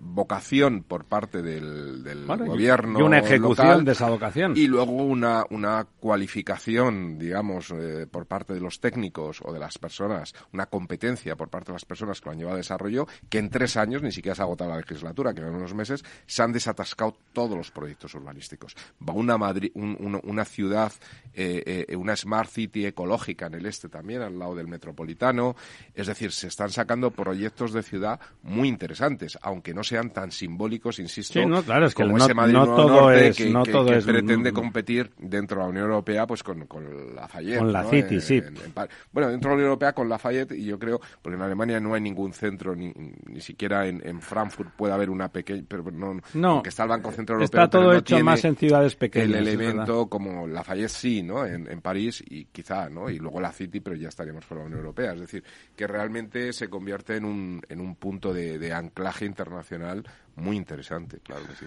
[0.03, 4.53] vocación por parte del, del Bueno, y- gobierno y una ejecución local de esa vocación.
[4.57, 5.87] y luego una, una
[6.23, 11.49] cualificación, digamos, eh, por parte de los técnicos o de las personas, una competencia por
[11.49, 14.13] parte de las personas que lo han llevado a desarrollo, que en tres años, ni
[14.13, 17.71] siquiera se ha agotado la legislatura, que en unos meses, se han desatascado todos los
[17.71, 18.75] proyectos urbanísticos.
[19.07, 20.93] Va una, Madrid, un- un- una ciudad,
[21.35, 25.57] eh, eh, una smart city ecológica en el este también, al lado del metropolitano.
[25.95, 30.99] Es decir, se están sacando proyectos de ciudad muy interesantes, aunque no sean tan simbólicos,
[30.99, 33.51] insisto, Sí, no, claro, es que como no- ese Madrid no todo Norte es- que,
[33.51, 37.15] no que- todo que es- pretende competir dentro de la Unión Europea pues con, con
[37.15, 37.59] la Fayette.
[37.59, 37.91] Con la ¿no?
[37.91, 38.37] City, En- sí.
[38.39, 41.01] en- en par- bueno, dentro de la Unión Europea con la Fayette y yo creo,
[41.21, 42.93] porque en Alemania no hay ningún centro, ni,
[43.27, 46.49] ni siquiera en, en Frankfurt puede haber una pequeña, pero no, No.
[46.49, 47.45] aunque está el Banco Central Europeo.
[47.63, 49.29] Está todo pero no hecho tiene más en ciudades pequeñas.
[49.39, 51.45] El elemento como la Fayette sí, ¿no?
[51.47, 53.09] En, en París y quizá, ¿no?
[53.11, 55.13] Y luego la City, pero ya estaríamos fuera de la Unión Europea.
[55.15, 55.43] Es decir,
[55.75, 60.05] que realmente se convierte en un, en un punto de, de anclaje internacional
[60.37, 61.67] muy interesante, claro que sí.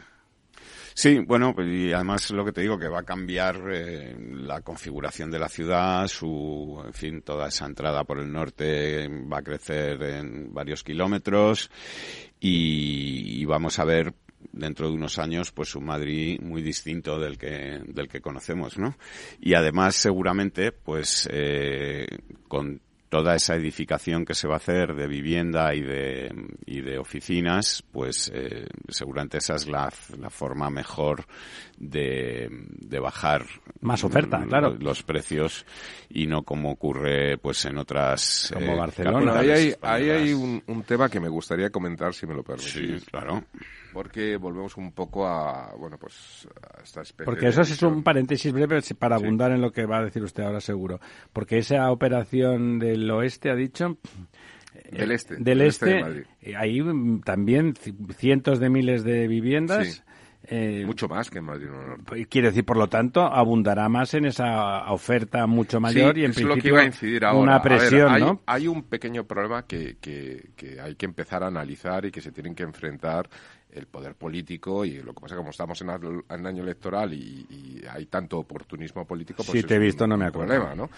[0.98, 4.62] Sí, bueno, pues, y además lo que te digo, que va a cambiar eh, la
[4.62, 9.44] configuración de la ciudad, su, en fin, toda esa entrada por el norte va a
[9.44, 11.70] crecer en varios kilómetros
[12.40, 14.14] y, y vamos a ver
[14.54, 18.96] dentro de unos años pues un Madrid muy distinto del que del que conocemos no
[19.42, 22.06] y además seguramente pues eh,
[22.48, 22.80] con
[23.16, 26.34] toda esa edificación que se va a hacer de vivienda y de,
[26.66, 29.90] y de oficinas, pues eh, seguramente esa es la,
[30.20, 31.24] la forma mejor
[31.78, 33.46] de, de bajar
[33.80, 34.72] Más oferta, mm, claro.
[34.72, 35.66] los, los precios
[36.10, 39.18] y no como ocurre pues en otras Como eh, Barcelona.
[39.18, 42.44] Bueno, ahí hay, ahí hay un, un tema que me gustaría comentar, si me lo
[42.58, 43.06] Sí, permitís.
[43.06, 43.46] claro.
[43.96, 46.46] Porque volvemos un poco a, bueno, pues,
[46.78, 49.24] a esta especie Porque de eso es un paréntesis breve para Sí.
[49.24, 51.00] abundar en lo que va a decir usted ahora seguro.
[51.32, 53.98] Porque esa operación del oeste, ha dicho...
[54.92, 56.24] Del eh, este, Del del este de este, Madrid.
[56.42, 59.88] eh, ahí mm, también ci- cientos de miles de viviendas.
[59.88, 60.02] Sí.
[60.50, 62.26] eh, Mucho más que en Madrid Norte.
[62.28, 66.32] Quiere decir, por lo tanto, abundará más en esa oferta mucho mayor Sí, y en
[66.32, 67.40] es lo que principio iba a incidir ahora.
[67.40, 68.42] una A ver, presión, hay, ¿no?
[68.46, 72.32] hay un pequeño problema que, que, que hay que empezar a analizar y que se
[72.34, 73.30] tienen que enfrentar
[73.72, 75.90] el poder político y lo que pasa es que como estamos en,
[76.30, 80.08] en año electoral y, y hay tanto oportunismo político, pues Sí, te he un- visto,
[80.08, 80.54] no me acuerdo.
[80.54, 80.90] problema, ¿no?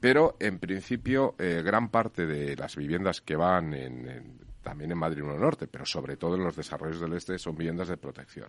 [0.00, 4.96] Pero en principio eh, gran parte de las viviendas que van en, en- también en
[4.98, 8.48] Madrid Nuevo Norte, pero sobre todo en los desarrollos del este son viviendas de protección.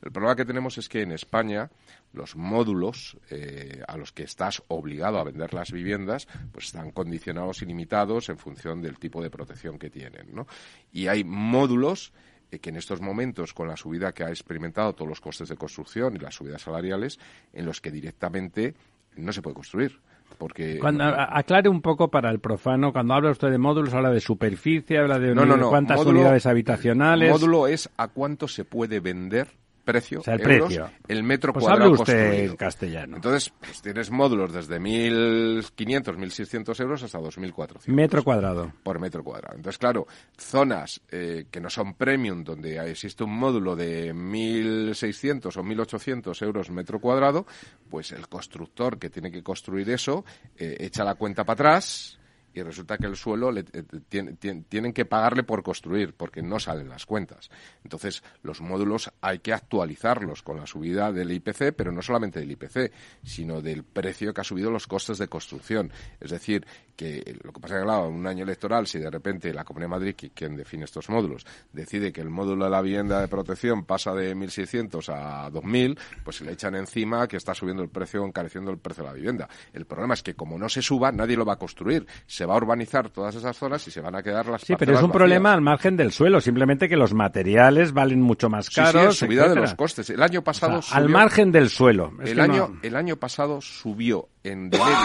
[0.00, 1.68] El problema que tenemos es que en España
[2.12, 7.60] los módulos eh, a los que estás obligado a vender las viviendas pues están condicionados
[7.62, 10.46] y limitados en función del tipo de protección que tienen, ¿no?
[10.92, 12.12] Y hay módulos
[12.50, 16.16] que en estos momentos, con la subida que ha experimentado todos los costes de construcción
[16.16, 17.18] y las subidas salariales,
[17.52, 18.74] en los que directamente
[19.16, 19.98] no se puede construir.
[20.38, 24.20] Porque Cuando, aclare un poco para el profano, cuando habla usted de módulos, habla de
[24.20, 25.68] superficie, habla de No, no, no.
[25.70, 27.30] cuántas Módulo- unidades habitacionales.
[27.30, 29.48] Módulo es a cuánto se puede vender
[29.92, 30.90] precio, O sea, el euros, precio.
[31.08, 32.56] el metro Pues cuadrado hable usted construido.
[32.56, 33.16] castellano.
[33.16, 37.86] Entonces, pues tienes módulos desde 1.500, 1.600 euros hasta 2.400.
[37.88, 38.72] Metro cuadrado.
[38.82, 39.56] por metro cuadrado.
[39.56, 45.62] Entonces, claro, zonas eh, que no son premium, donde existe un módulo de 1.600 o
[45.62, 47.46] 1.800 euros metro cuadrado,
[47.88, 50.24] pues el constructor que tiene que construir eso
[50.56, 52.18] eh, echa la cuenta para atrás
[52.58, 56.42] y resulta que el suelo le, eh, tien- tien- tienen que pagarle por construir porque
[56.42, 57.50] no salen las cuentas.
[57.84, 62.50] Entonces, los módulos hay que actualizarlos con la subida del IPC, pero no solamente del
[62.50, 62.92] IPC,
[63.22, 65.90] sino del precio que ha subido los costes de construcción.
[66.20, 69.54] Es decir, que lo que pasa es que, en un año electoral, si de repente
[69.54, 73.20] la Comunidad de Madrid, quien define estos módulos, decide que el módulo de la vivienda
[73.20, 77.82] de protección pasa de 1.600 a 2.000, pues se le echan encima que está subiendo
[77.84, 79.48] el precio, encareciendo el precio de la vivienda.
[79.72, 82.06] El problema es que como no se suba, nadie lo va a construir.
[82.48, 85.02] Va a urbanizar todas esas zonas y se van a quedar las Sí, pero es
[85.02, 89.16] un problema al margen del suelo, simplemente que los materiales valen mucho más Sí, caros.
[89.18, 89.60] sí, subida de etcétera.
[89.66, 90.10] los costes.
[90.10, 92.12] El año O pasado sea, al subió- margen del suelo.
[92.22, 94.96] Es el año, no- el año pasado subió en de media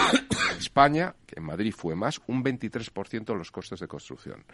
[0.52, 4.44] en España, que en Madrid fue más, un 23% los costes de construcción.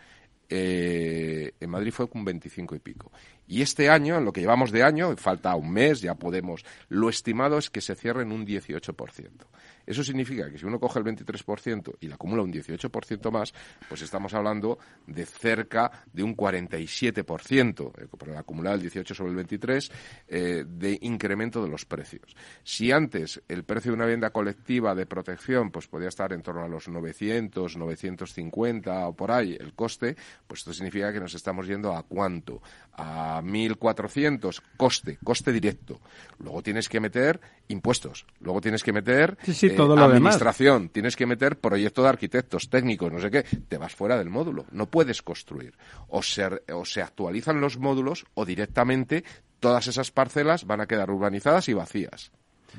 [0.52, 3.12] Eh, en Madrid fue un 25 y pico.
[3.46, 7.08] Y este año, en lo que llevamos de año, falta un mes, ya podemos, lo
[7.08, 9.46] estimado es que se cierre en un 18%.
[9.90, 13.52] Eso significa que si uno coge el 23% y le acumula un 18% más,
[13.88, 19.30] pues estamos hablando de cerca de un 47%, eh, por el acumulado el 18 sobre
[19.30, 19.90] el 23,
[20.28, 22.36] eh, de incremento de los precios.
[22.62, 26.62] Si antes el precio de una vivienda colectiva de protección pues podía estar en torno
[26.62, 30.14] a los 900, 950 o por ahí el coste,
[30.46, 32.62] pues esto significa que nos estamos yendo a cuánto?
[33.02, 36.00] A 1.400 coste, coste directo.
[36.38, 40.34] Luego tienes que meter impuestos, luego tienes que meter Sí, sí, eh, todo lo demás.
[40.34, 44.28] administración, tienes que meter proyecto de arquitectos, técnicos, no sé qué, te vas fuera del
[44.28, 45.74] módulo, no puedes construir.
[46.08, 49.24] O se, o se actualizan los módulos o directamente
[49.60, 52.32] todas esas parcelas van a quedar urbanizadas y vacías.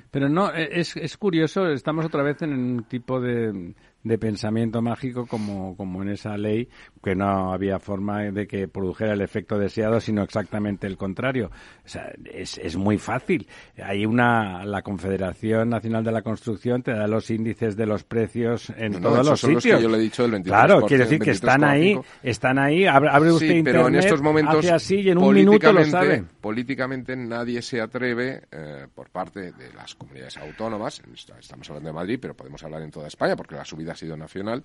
[0.10, 3.74] Pero no, eh, es, es curioso, estamos otra vez en un tipo de,
[4.04, 6.70] de pensamiento mágico como, como en esa ley,
[7.04, 11.52] que no había forma de que produjera el efecto deseado, sino exactamente el contrario.
[11.86, 13.48] O sea, es, es muy fácil.
[13.84, 18.72] Hay una, la Confederación Nacional de la Construcción te da los índices de los precios
[18.78, 19.82] en No, todos los son los que sitios.
[19.84, 22.04] yo le he dicho del 23%, Claro, quiere decir que están ahí, 23,5.
[22.24, 25.34] están ahí, abre, usted Sí, pero en internet, estos momentos hace así y en un
[25.34, 26.24] minuto lo sabe.
[26.42, 31.02] Políticamente nadie se atreve, eh, por parte de las comunidades autónomas,
[31.40, 34.18] estamos hablando de Madrid, pero podemos hablar en toda España, porque la subida ha sido
[34.18, 34.64] nacional,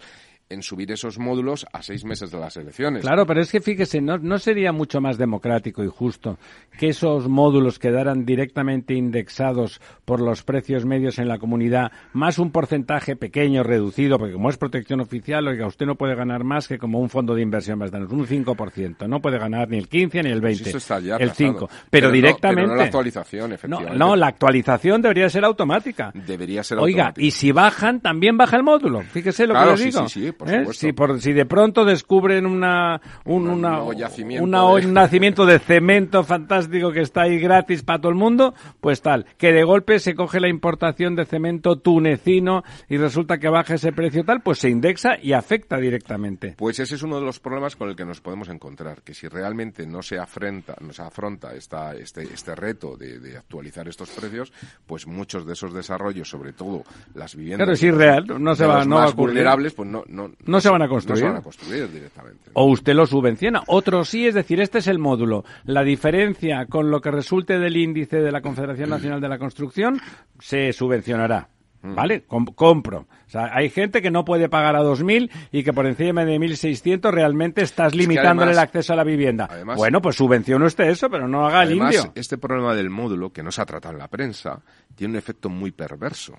[0.49, 3.03] en subir esos módulos a seis meses de las elecciones.
[3.03, 6.39] Claro, pero es que fíjese, ¿no, ¿no sería mucho más democrático y justo
[6.79, 12.51] que esos módulos quedaran directamente indexados por los precios medios en la comunidad, más un
[12.53, 16.79] porcentaje pequeño, reducido, porque como es protección oficial, oiga, usted no puede ganar más que
[16.79, 20.31] como un fondo de inversión, bastante, un 5%, no puede ganar ni el 15 ni
[20.31, 21.53] el 20, Pues eso está ya el tasado.
[21.69, 22.63] 5, pero, directamente.
[22.63, 23.99] pero no la actualización, efectivamente.
[23.99, 26.13] no, la actualización debería ser automática.
[26.15, 27.27] Debería ser Oiga, automática.
[27.27, 29.03] y si bajan, también baja el módulo.
[29.03, 30.09] Fíjese lo Claro, que le sí, digo.
[30.09, 30.59] sí, sí, por ¿Eh?
[30.61, 30.87] supuesto.
[30.87, 34.95] Si, por- si de pronto descubren una, un, Un una- nuevo yacimiento una- de- un
[34.95, 39.27] nacimiento de cemento fantástico que está ahí gratis para todo el mundo, pues tal.
[39.39, 43.93] Que de golpe se coge la importación de cemento tunecino y resulta que baja ese
[43.93, 46.55] precio tal, pues se indexa y afecta directamente.
[46.57, 49.29] Pues ese es uno de los problemas con el que nos podemos encontrar, que si
[49.29, 54.11] realmente no se afrenta, no se afronta esta, este, este reto de, de actualizar estos
[54.11, 54.53] precios,
[54.87, 56.85] pues muchos de esos desarrollos, sobre todo
[57.15, 59.35] las viviendas Claro, es irreal, no se va- a más ocurrir.
[59.35, 61.21] vulnerables, pues no, no, No se van a construir.
[61.23, 62.51] No se van a construir directamente.
[62.55, 63.63] O usted lo subvenciona.
[63.67, 65.45] Otro sí, es decir, este es el módulo.
[65.65, 70.01] La diferencia con lo que resulte del índice de la Confederación Nacional de la Construcción
[70.39, 71.49] se subvencionará.
[71.83, 71.95] Mm.
[71.95, 72.23] ¿Vale?
[72.25, 73.01] Com- compro.
[73.27, 76.39] O sea, hay gente que no puede pagar a 2.000 y que por encima de
[76.39, 79.47] 1.600 realmente estás que limitándole el acceso a la vivienda.
[79.51, 82.13] además- bueno, pues subvencione usted eso, pero no haga el Además, indio.
[82.15, 84.61] este problema del módulo, que no se ha tratado en la prensa,
[84.95, 86.35] tiene un efecto muy perverso.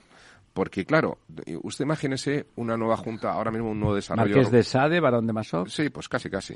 [0.58, 1.20] Porque, claro,
[1.62, 4.34] usted imagínese una nueva junta, ahora mismo un nuevo desarrollo.
[4.38, 5.68] Marqués de Sade, Barón de Masó.
[5.68, 6.56] Sí, pues casi, casi.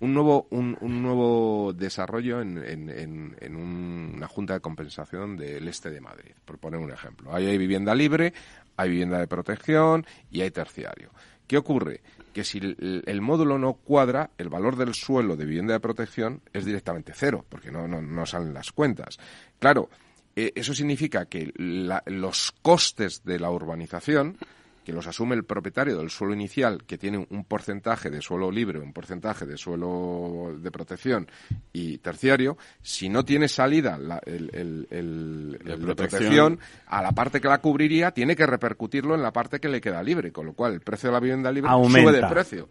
[0.00, 5.36] Un nuevo, un, un nuevo desarrollo en, en- en- en un- una junta de compensación
[5.36, 7.34] del este de Madrid, por poner un ejemplo.
[7.34, 8.32] Ahí hay vivienda libre,
[8.78, 11.10] hay vivienda de protección y hay terciario.
[11.46, 12.00] ¿Qué ocurre?
[12.32, 16.40] Que si el, el módulo no cuadra, el valor del suelo de vivienda de protección
[16.54, 19.18] es directamente cero, porque no, no, no salen las cuentas.
[19.58, 19.90] Claro,
[20.36, 24.36] eh, eso significa que la- los costes de la urbanización
[24.84, 28.80] que los asume el propietario del suelo inicial, que tiene un porcentaje de suelo libre,
[28.80, 31.28] un porcentaje de suelo de protección
[31.72, 36.56] y terciario, si no tiene salida la- el, el- el- De el de protección.
[36.56, 39.80] protección, a la parte que la cubriría, tiene que repercutirlo en la parte que le
[39.80, 42.00] queda libre, con lo cual el precio de la vivienda libre Aumenta.
[42.10, 42.68] sube de precio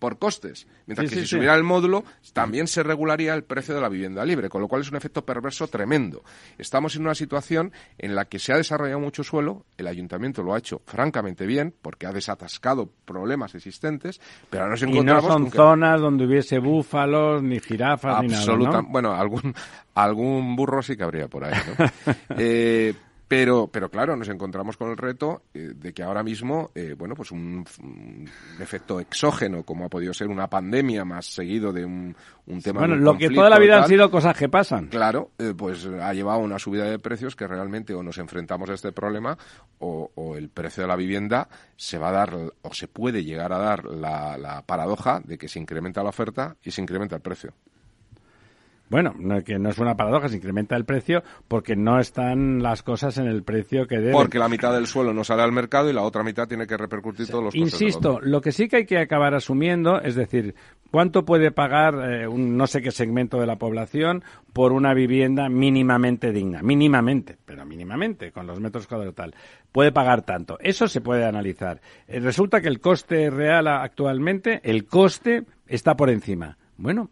[0.00, 0.66] por costes.
[0.86, 1.36] Mientras Sí, que sí, si sí.
[1.36, 4.80] subiera el módulo, también se regularía el precio de la vivienda libre, con lo cual
[4.82, 6.24] es un efecto perverso tremendo.
[6.58, 10.54] Estamos en una situación en la que se ha desarrollado mucho suelo, el ayuntamiento lo
[10.54, 14.20] ha hecho francamente bien, porque ha desatascado problemas existentes,
[14.50, 18.22] pero ahora nos Y no encontramos son con que- zonas donde hubiese búfalos, ni jirafas,
[18.22, 18.82] ni nada, ¿no?
[18.88, 19.54] bueno, algún
[19.94, 21.84] algún burro sí que habría por ahí, ¿no?
[22.38, 22.94] Eh,
[23.30, 27.14] pero, pero claro, nos encontramos con el reto eh, de que ahora mismo, eh, bueno,
[27.14, 28.28] pues un, un
[28.58, 32.16] efecto exógeno, como ha podido ser una pandemia más seguido de un,
[32.46, 32.80] un tema.
[32.80, 34.88] de Bueno, un lo que toda la vida han sido cosas que pasan.
[34.88, 38.68] Claro, eh, pues ha llevado a una subida de precios que realmente o nos enfrentamos
[38.68, 39.38] a este problema
[39.78, 43.52] o, o el precio de la vivienda se va a dar o se puede llegar
[43.52, 47.22] a dar la, la paradoja de que se incrementa la oferta y se incrementa el
[47.22, 47.54] precio.
[48.90, 52.82] Bueno, no, que no es una paradoja, se incrementa el precio porque no están las
[52.82, 54.12] cosas en el precio que deben.
[54.12, 56.76] Porque la mitad del suelo no sale al mercado y la otra mitad tiene que
[56.76, 60.56] repercutir todos los costes Insisto, lo que sí que hay que acabar asumiendo, es decir,
[60.90, 65.48] ¿cuánto puede pagar eh, un no sé qué segmento de la población por una vivienda
[65.48, 66.60] mínimamente digna?
[66.60, 69.36] Mínimamente, pero mínimamente, con los metros cuadrados tal.
[69.70, 70.58] Puede pagar tanto.
[70.58, 71.80] Eso se puede analizar.
[72.08, 76.58] Eh, resulta que el coste real actualmente, el coste está por encima.
[76.76, 77.10] Bueno,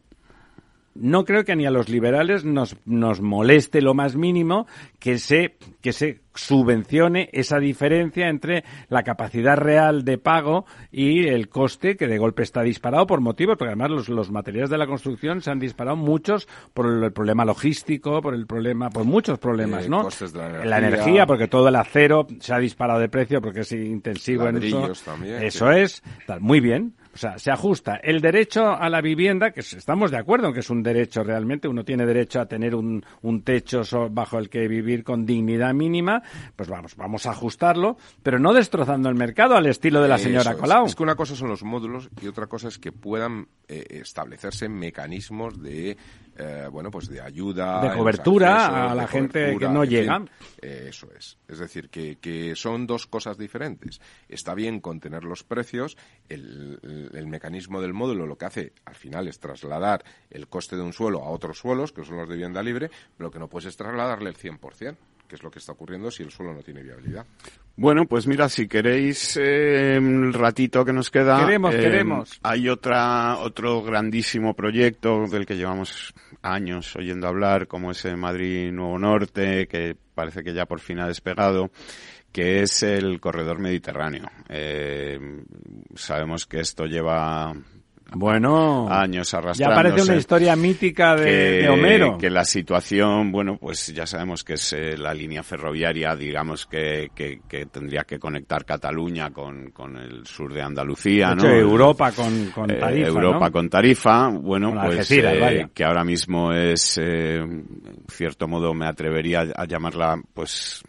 [1.01, 4.67] no creo que ni a los liberales nos, nos moleste lo más mínimo
[4.99, 11.49] que se, que se subvencione esa diferencia entre la capacidad real de pago y el
[11.49, 14.87] coste que de golpe está disparado por motivos, porque además los, los materiales de la
[14.87, 19.39] construcción se han disparado muchos por el, el problema logístico, por el problema, por muchos
[19.39, 20.03] problemas, Eh, ¿no?
[20.03, 20.89] costes de la La energía.
[21.03, 24.93] energía, porque todo el acero se ha disparado de precio porque es intensivo en uso.
[25.05, 25.79] también, Eso sí.
[25.81, 26.95] es, tal, muy bien.
[27.15, 30.61] O sea, se ajusta el derecho a la vivienda, que estamos de acuerdo en que
[30.61, 34.69] es un derecho realmente, uno tiene derecho a tener un, un techo bajo el que
[34.69, 36.23] vivir con dignidad mínima,
[36.55, 40.53] pues vamos, vamos a ajustarlo, pero no destrozando el mercado al estilo de la señora
[40.53, 40.61] Eso.
[40.61, 40.87] Colau.
[40.87, 44.69] Es que una cosa son los módulos y otra cosa es que puedan eh, establecerse
[44.69, 45.97] mecanismos de
[46.37, 49.91] eh, bueno pues de ayuda De cobertura accesos, a la gente que no fin.
[49.91, 50.25] llega.
[50.63, 51.37] Eh, eso es.
[51.49, 54.01] Es decir, que, que son dos cosas diferentes.
[54.29, 55.97] Está bien contener los precios.
[56.29, 56.79] El,
[57.11, 60.83] el- el mecanismo del módulo lo que hace al final es trasladar el coste de
[60.83, 63.49] un suelo a otros suelos, que son los de vivienda libre, pero lo que no
[63.49, 64.97] puedes es trasladarle el 100%,
[65.29, 67.27] que es lo que está ocurriendo si el suelo no tiene viabilidad.
[67.77, 72.41] Bueno, pues mira, si queréis eh, el ratito que nos queda, Queremos, eh, queremos.
[72.43, 78.99] hay otra otro grandísimo proyecto del que llevamos años oyendo hablar, como ese Madrid Nuevo
[78.99, 81.71] Norte, que parece que ya por fin ha despegado,
[82.39, 84.26] que es el corredor mediterráneo.
[84.49, 85.18] Eh,
[85.97, 87.53] sabemos que esto lleva
[88.14, 89.82] Bueno, años ya arrastrándose.
[89.82, 91.30] parece una historia mítica de, que,
[91.62, 92.16] de Homero.
[92.16, 97.11] que la situación, bueno, pues ya sabemos que es eh, la línea ferroviaria, digamos que,
[97.12, 101.49] que, que tendría que conectar Cataluña con, con el sur de Andalucía, De ¿no?
[101.49, 103.53] Europa con, con Eh, tarifa, Europa ¿no?
[103.53, 107.66] con tarifa, bueno, Con pues eh, que ahora mismo es, eh, en
[108.09, 110.82] cierto modo me atrevería a llamarla, pues,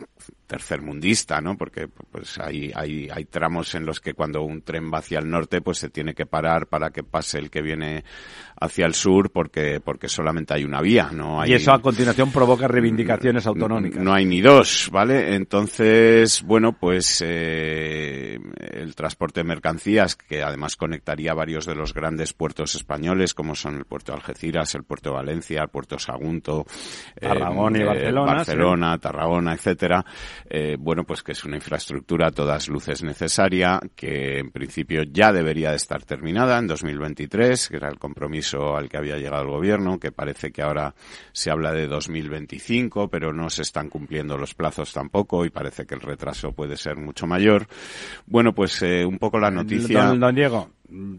[0.50, 1.56] tercermundista, ¿no?
[1.56, 5.30] Porque pues hay, hay, hay tramos en los que cuando un tren va hacia el
[5.30, 8.04] norte, pues se tiene que parar para que pase el que viene
[8.60, 12.32] hacia el sur, porque, porque solamente hay una vía, no hay Y eso a continuación
[12.32, 14.04] provoca reivindicaciones autonómicas.
[14.04, 15.36] no hay ni dos, ¿vale?
[15.36, 22.34] Entonces, bueno, pues eh, el transporte de mercancías, que además conectaría varios de los grandes
[22.34, 26.02] puertos españoles, como son el puerto de Algeciras, el puerto de Valencia, el puerto de
[26.02, 26.66] Sagunto,
[27.20, 30.06] Tarragona y eh, Barcelona, Barcelona, Tarragona, etcétera.
[30.50, 35.32] Eh, bueno, pues que es una infraestructura a todas luces necesaria, que en principio ya
[35.32, 39.50] debería de estar terminada en 2023, que era el compromiso al que había llegado el
[39.50, 40.94] gobierno, que parece que ahora
[41.32, 45.96] se habla de 2025, pero no se están cumpliendo los plazos tampoco y parece que
[45.96, 47.68] el retraso puede ser mucho mayor.
[48.26, 50.06] Bueno, pues eh, un poco la noticia.
[50.06, 50.70] Don, don Diego,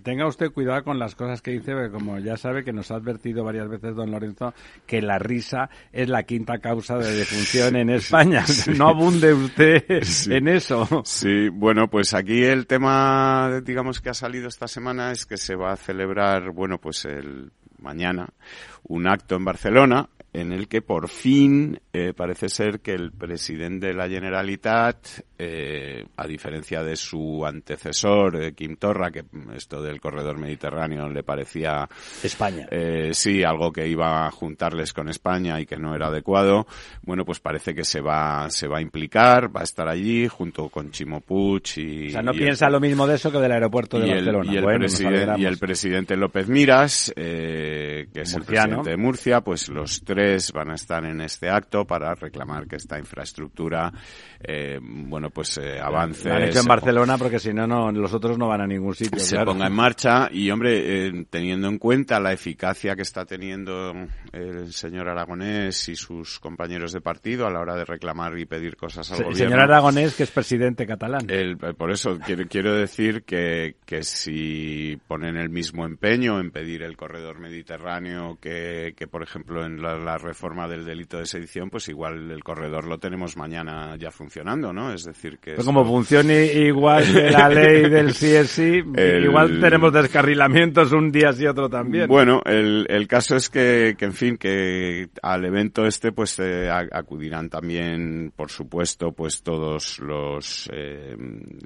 [0.02, 2.96] tenga usted cuidado con las cosas que dice, porque como ya sabe que nos ha
[2.96, 4.52] advertido varias veces don Lorenzo
[4.86, 8.44] que la risa es la quinta causa de defunción en España.
[8.76, 10.34] No abunde usted Sí.
[10.34, 10.86] en eso.
[11.04, 15.54] Sí, bueno, pues aquí el tema, digamos, que ha salido esta semana es que se
[15.54, 18.28] va a celebrar, bueno, pues el mañana,
[18.88, 23.88] un acto en Barcelona en el que por fin eh, parece ser que el presidente
[23.88, 24.96] de la Generalitat,
[25.36, 29.24] eh, a diferencia de su antecesor, eh, Kim Torra, que
[29.56, 31.88] esto del corredor mediterráneo le parecía
[32.22, 32.68] España.
[32.70, 36.66] eh, sí, algo que iba a juntarles con España y que no era adecuado.
[37.02, 40.68] Bueno, pues parece que se va, se va a implicar, va a estar allí junto
[40.68, 42.06] con Chimo Puig y...
[42.08, 44.16] O sea, no piensa el, lo mismo de eso que del aeropuerto de y el,
[44.26, 44.52] Barcelona.
[44.52, 44.86] y el Bueno,
[45.38, 48.38] y presidente López Miras, que es Murciano.
[48.38, 50.19] el presidente de Murcia, pues los tres
[50.54, 53.92] van a estar en este acto para reclamar que esta infraestructura,
[54.42, 56.28] eh, bueno, pues eh, avance.
[56.28, 58.94] Lo han hecho en Barcelona porque si no, no, los otros no van a ningún
[58.94, 59.18] sitio.
[59.18, 59.52] se claro.
[59.52, 63.92] ponga en marcha y hombre eh, teniendo en cuenta la eficacia que está teniendo
[64.32, 68.76] el señor Aragonés y sus compañeros de partido a la hora de reclamar y pedir
[68.76, 71.28] cosas al Se- gobierno Señor Aragonés, que es presidente catalán.
[71.28, 76.50] el- eh, por eso quiero, quiero decir que, que si ponen el mismo empeño en
[76.50, 81.26] pedir el corredor mediterráneo que, que por ejemplo, en la, la reforma del delito de
[81.26, 84.92] sedición, pues igual el corredor lo tenemos mañana ya funcionando, ¿no?
[84.92, 85.52] Es decir, que...
[85.52, 91.10] Pues esto- como funcione igual que la ley del CSI, El- igual tenemos descarrilamientos un
[91.12, 92.06] día sí otro también.
[92.08, 96.68] Bueno, el, el caso es que, que, en fin, que al evento este, pues eh,
[96.70, 101.14] acudirán también, por supuesto, pues todos los eh,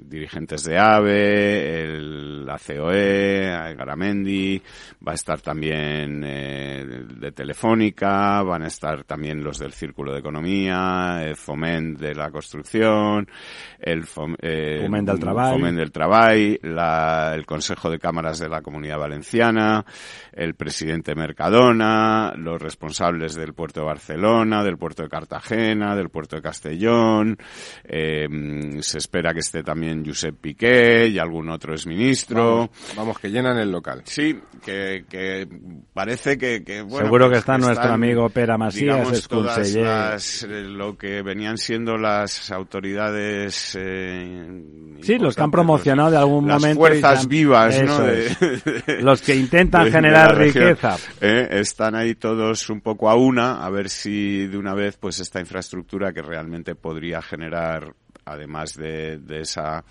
[0.05, 4.61] dirigentes de AVE, el ACOE, Garamendi,
[5.07, 6.85] va a estar también eh,
[7.19, 12.31] de Telefónica, van a estar también los del Círculo de Economía, el Foment de la
[12.31, 13.27] Construcción,
[13.79, 15.53] el Fom- eh, Foment del Treball.
[15.53, 19.85] Foment del Treball, la- el Consejo de Cámaras de la Comunidad Valenciana,
[20.33, 26.35] el presidente Mercadona, los responsables del puerto de Barcelona, del puerto de Cartagena, del puerto
[26.35, 27.37] de Castellón,
[27.83, 32.69] eh, mm, se espera que esté también Josep Piqué y algún otro exministro.
[32.95, 34.01] Vamos, que llenan el local.
[34.05, 35.47] Sí, que,
[35.93, 39.73] parece que, que, bueno, Seguro que pues está nuestro están, amigo Pere Masías, digamos, todas
[39.75, 44.63] las, eh, lo que venían siendo las autoridades eh,
[45.01, 46.79] Sí, los que han promocionado de algún las momento.
[46.79, 47.99] fuerzas han- vivas, ¿no?
[47.99, 48.29] De-
[48.87, 50.67] de- Los que intentan de- de generar región.
[50.69, 50.97] riqueza.
[51.21, 55.19] Eh, están ahí todos un poco a una, a ver si de una vez, pues
[55.19, 57.93] esta infraestructura que realmente podría generar,
[58.25, 59.83] además de, de esa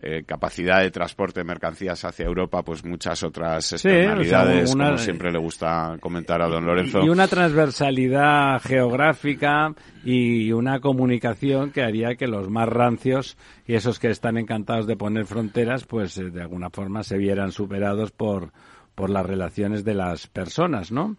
[0.00, 4.74] eh, capacidad de transporte de mercancías hacia Europa, pues muchas otras Sí, o sea, externalidades,
[4.74, 7.00] una- como siempre le gusta comentar a don Lorenzo.
[7.02, 9.74] Y una transversalidad geográfica
[10.04, 13.36] y una comunicación que haría que los más rancios
[13.66, 17.52] y esos que están encantados de poner fronteras, pues eh, de alguna forma se vieran
[17.52, 18.52] superados por,
[18.94, 21.16] por las relaciones de las personas, ¿no?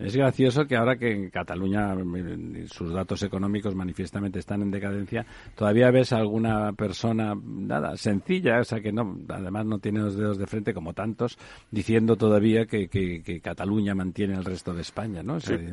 [0.00, 5.26] Es gracioso que ahora que en Cataluña eh, sus datos económicos manifiestamente están en decadencia,
[5.54, 10.16] todavía ves a alguna persona, nada, sencilla, o sea que no, además no tiene los
[10.16, 11.38] dedos de frente como tantos,
[11.70, 15.34] diciendo todavía que, que- que Cataluña mantiene el resto de España, ¿no?
[15.34, 15.64] O sea, sí,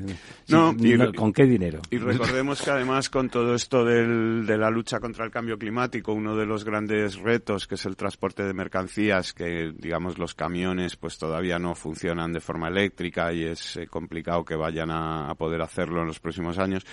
[0.50, 1.80] No, y- no, ¿Con qué dinero?
[1.90, 6.14] Y recordemos que además con todo esto del- de la lucha contra el cambio climático,
[6.14, 10.96] uno de los grandes retos que es el transporte de mercancías, que digamos los camiones
[10.96, 15.36] pues todavía no funcionan de forma eléctrica y es eh, complicado que vayan a, a
[15.36, 16.84] poder hacerlo en los próximos años,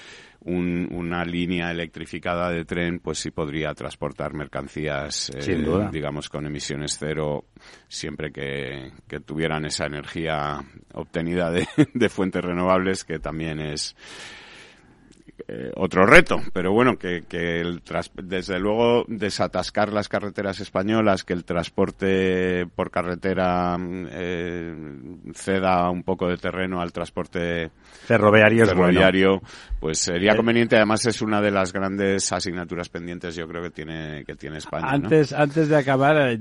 [0.40, 5.90] un- una línea electrificada de tren pues sí podría transportar mercancías, eh, Sin duda.
[5.90, 7.44] digamos con emisiones cero,
[7.88, 10.60] siempre que, que tuvieran esa energía
[10.92, 13.96] obtenida de, de fuentes renovables, que también es
[15.48, 21.24] eh, otro reto, pero bueno, que, que el tras- desde luego desatascar las carreteras españolas,
[21.24, 24.74] que el transporte por carretera mm, eh,
[25.34, 27.70] ceda un poco de terreno al transporte
[28.06, 29.40] Ferroviario bueno.
[29.80, 30.76] pues sería Eh, conveniente.
[30.76, 34.86] Además es una de las grandes asignaturas pendientes, yo creo que tiene que tiene España.
[34.86, 34.92] ¿no?
[34.94, 36.36] Antes, antes de acabar,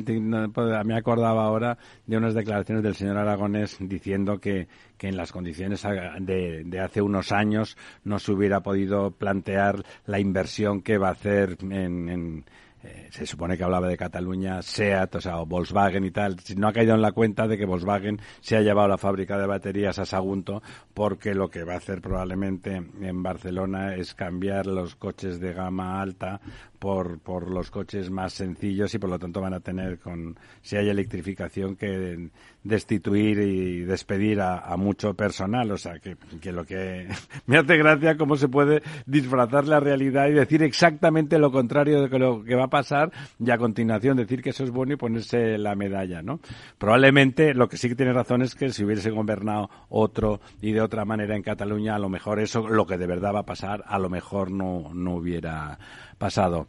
[0.54, 4.68] pues, me acordaba ahora de unas declaraciones del señor Aragonés diciendo que,
[4.98, 5.84] que en las condiciones
[6.20, 11.14] de, de hace unos años no se hubiera podido plantear la inversión que va a
[11.14, 12.46] hacer en, en,
[12.84, 16.36] eh, se supone que hablaba de Cataluña, SEAT, o sea, o Volkswagen y tal.
[16.58, 19.48] No ha caído en la cuenta de que Volkswagen se ha llevado la fábrica de
[19.48, 20.62] baterías a Sagunto
[20.94, 26.02] porque lo que va a hacer probablemente en Barcelona es cambiar los coches de gama
[26.02, 26.42] alta
[26.84, 30.76] por, por los coches más sencillos y por lo tanto van a tener, con si
[30.76, 32.28] hay electrificación, que
[32.62, 35.72] destituir y despedir a, a mucho personal.
[35.72, 37.08] O sea, que, que lo que
[37.46, 42.20] me hace gracia cómo se puede disfrazar la realidad y decir exactamente lo contrario de
[42.20, 45.58] lo que va a pasar y a continuación decir que eso es bueno y ponerse
[45.58, 46.42] la medalla, ¿no?
[46.78, 50.82] Probablemente lo que sí que tiene razón es que si hubiese gobernado otro y de
[50.82, 53.86] otra manera en Cataluña, a lo mejor eso, lo que de verdad va a pasar,
[53.88, 55.80] a lo mejor no, no hubiera
[56.18, 56.68] pasado.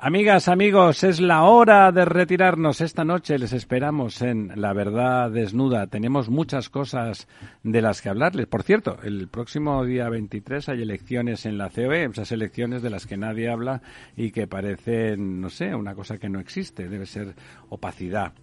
[0.00, 2.80] Amigas, amigos, es la hora de retirarnos.
[2.80, 5.88] Esta noche les esperamos en La Verdad Desnuda.
[5.88, 7.26] Tenemos muchas cosas
[7.64, 8.46] de las que hablarles.
[8.46, 13.06] Por cierto, el próximo día 23 hay elecciones en la COE, esas elecciones de las
[13.08, 13.82] que nadie habla
[14.16, 16.88] y que parecen, no sé, una cosa que no existe.
[16.88, 17.34] Debe ser
[17.68, 18.34] opacidad,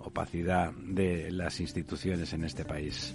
[0.00, 3.14] opacidad de las instituciones en este país.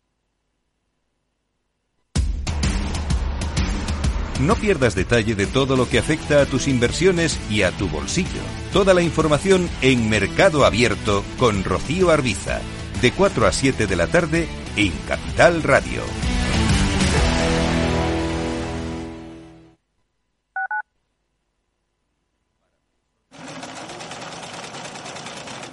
[4.41, 8.41] No pierdas detalle de todo lo que afecta a tus inversiones y a tu bolsillo.
[8.73, 12.59] Toda la información en Mercado Abierto con Rocío Arbiza,
[13.01, 16.01] de 4 a 7 de la tarde en Capital Radio.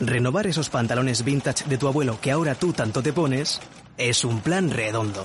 [0.00, 3.60] Renovar esos pantalones vintage de tu abuelo que ahora tú tanto te pones
[3.96, 5.24] es un plan redondo.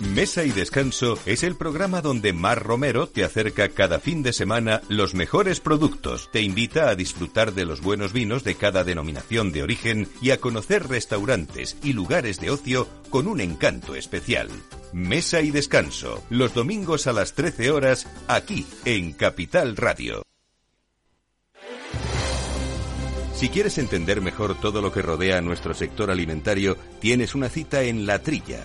[0.00, 4.80] Mesa y Descanso es el programa donde Mar Romero te acerca cada fin de semana
[4.88, 9.64] los mejores productos, te invita a disfrutar de los buenos vinos de cada denominación de
[9.64, 14.48] origen y a conocer restaurantes y lugares de ocio con un encanto especial.
[14.92, 20.22] Mesa y Descanso, los domingos a las 13 horas, aquí en Capital Radio.
[23.34, 27.82] Si quieres entender mejor todo lo que rodea a nuestro sector alimentario, tienes una cita
[27.82, 28.64] en La Trilla.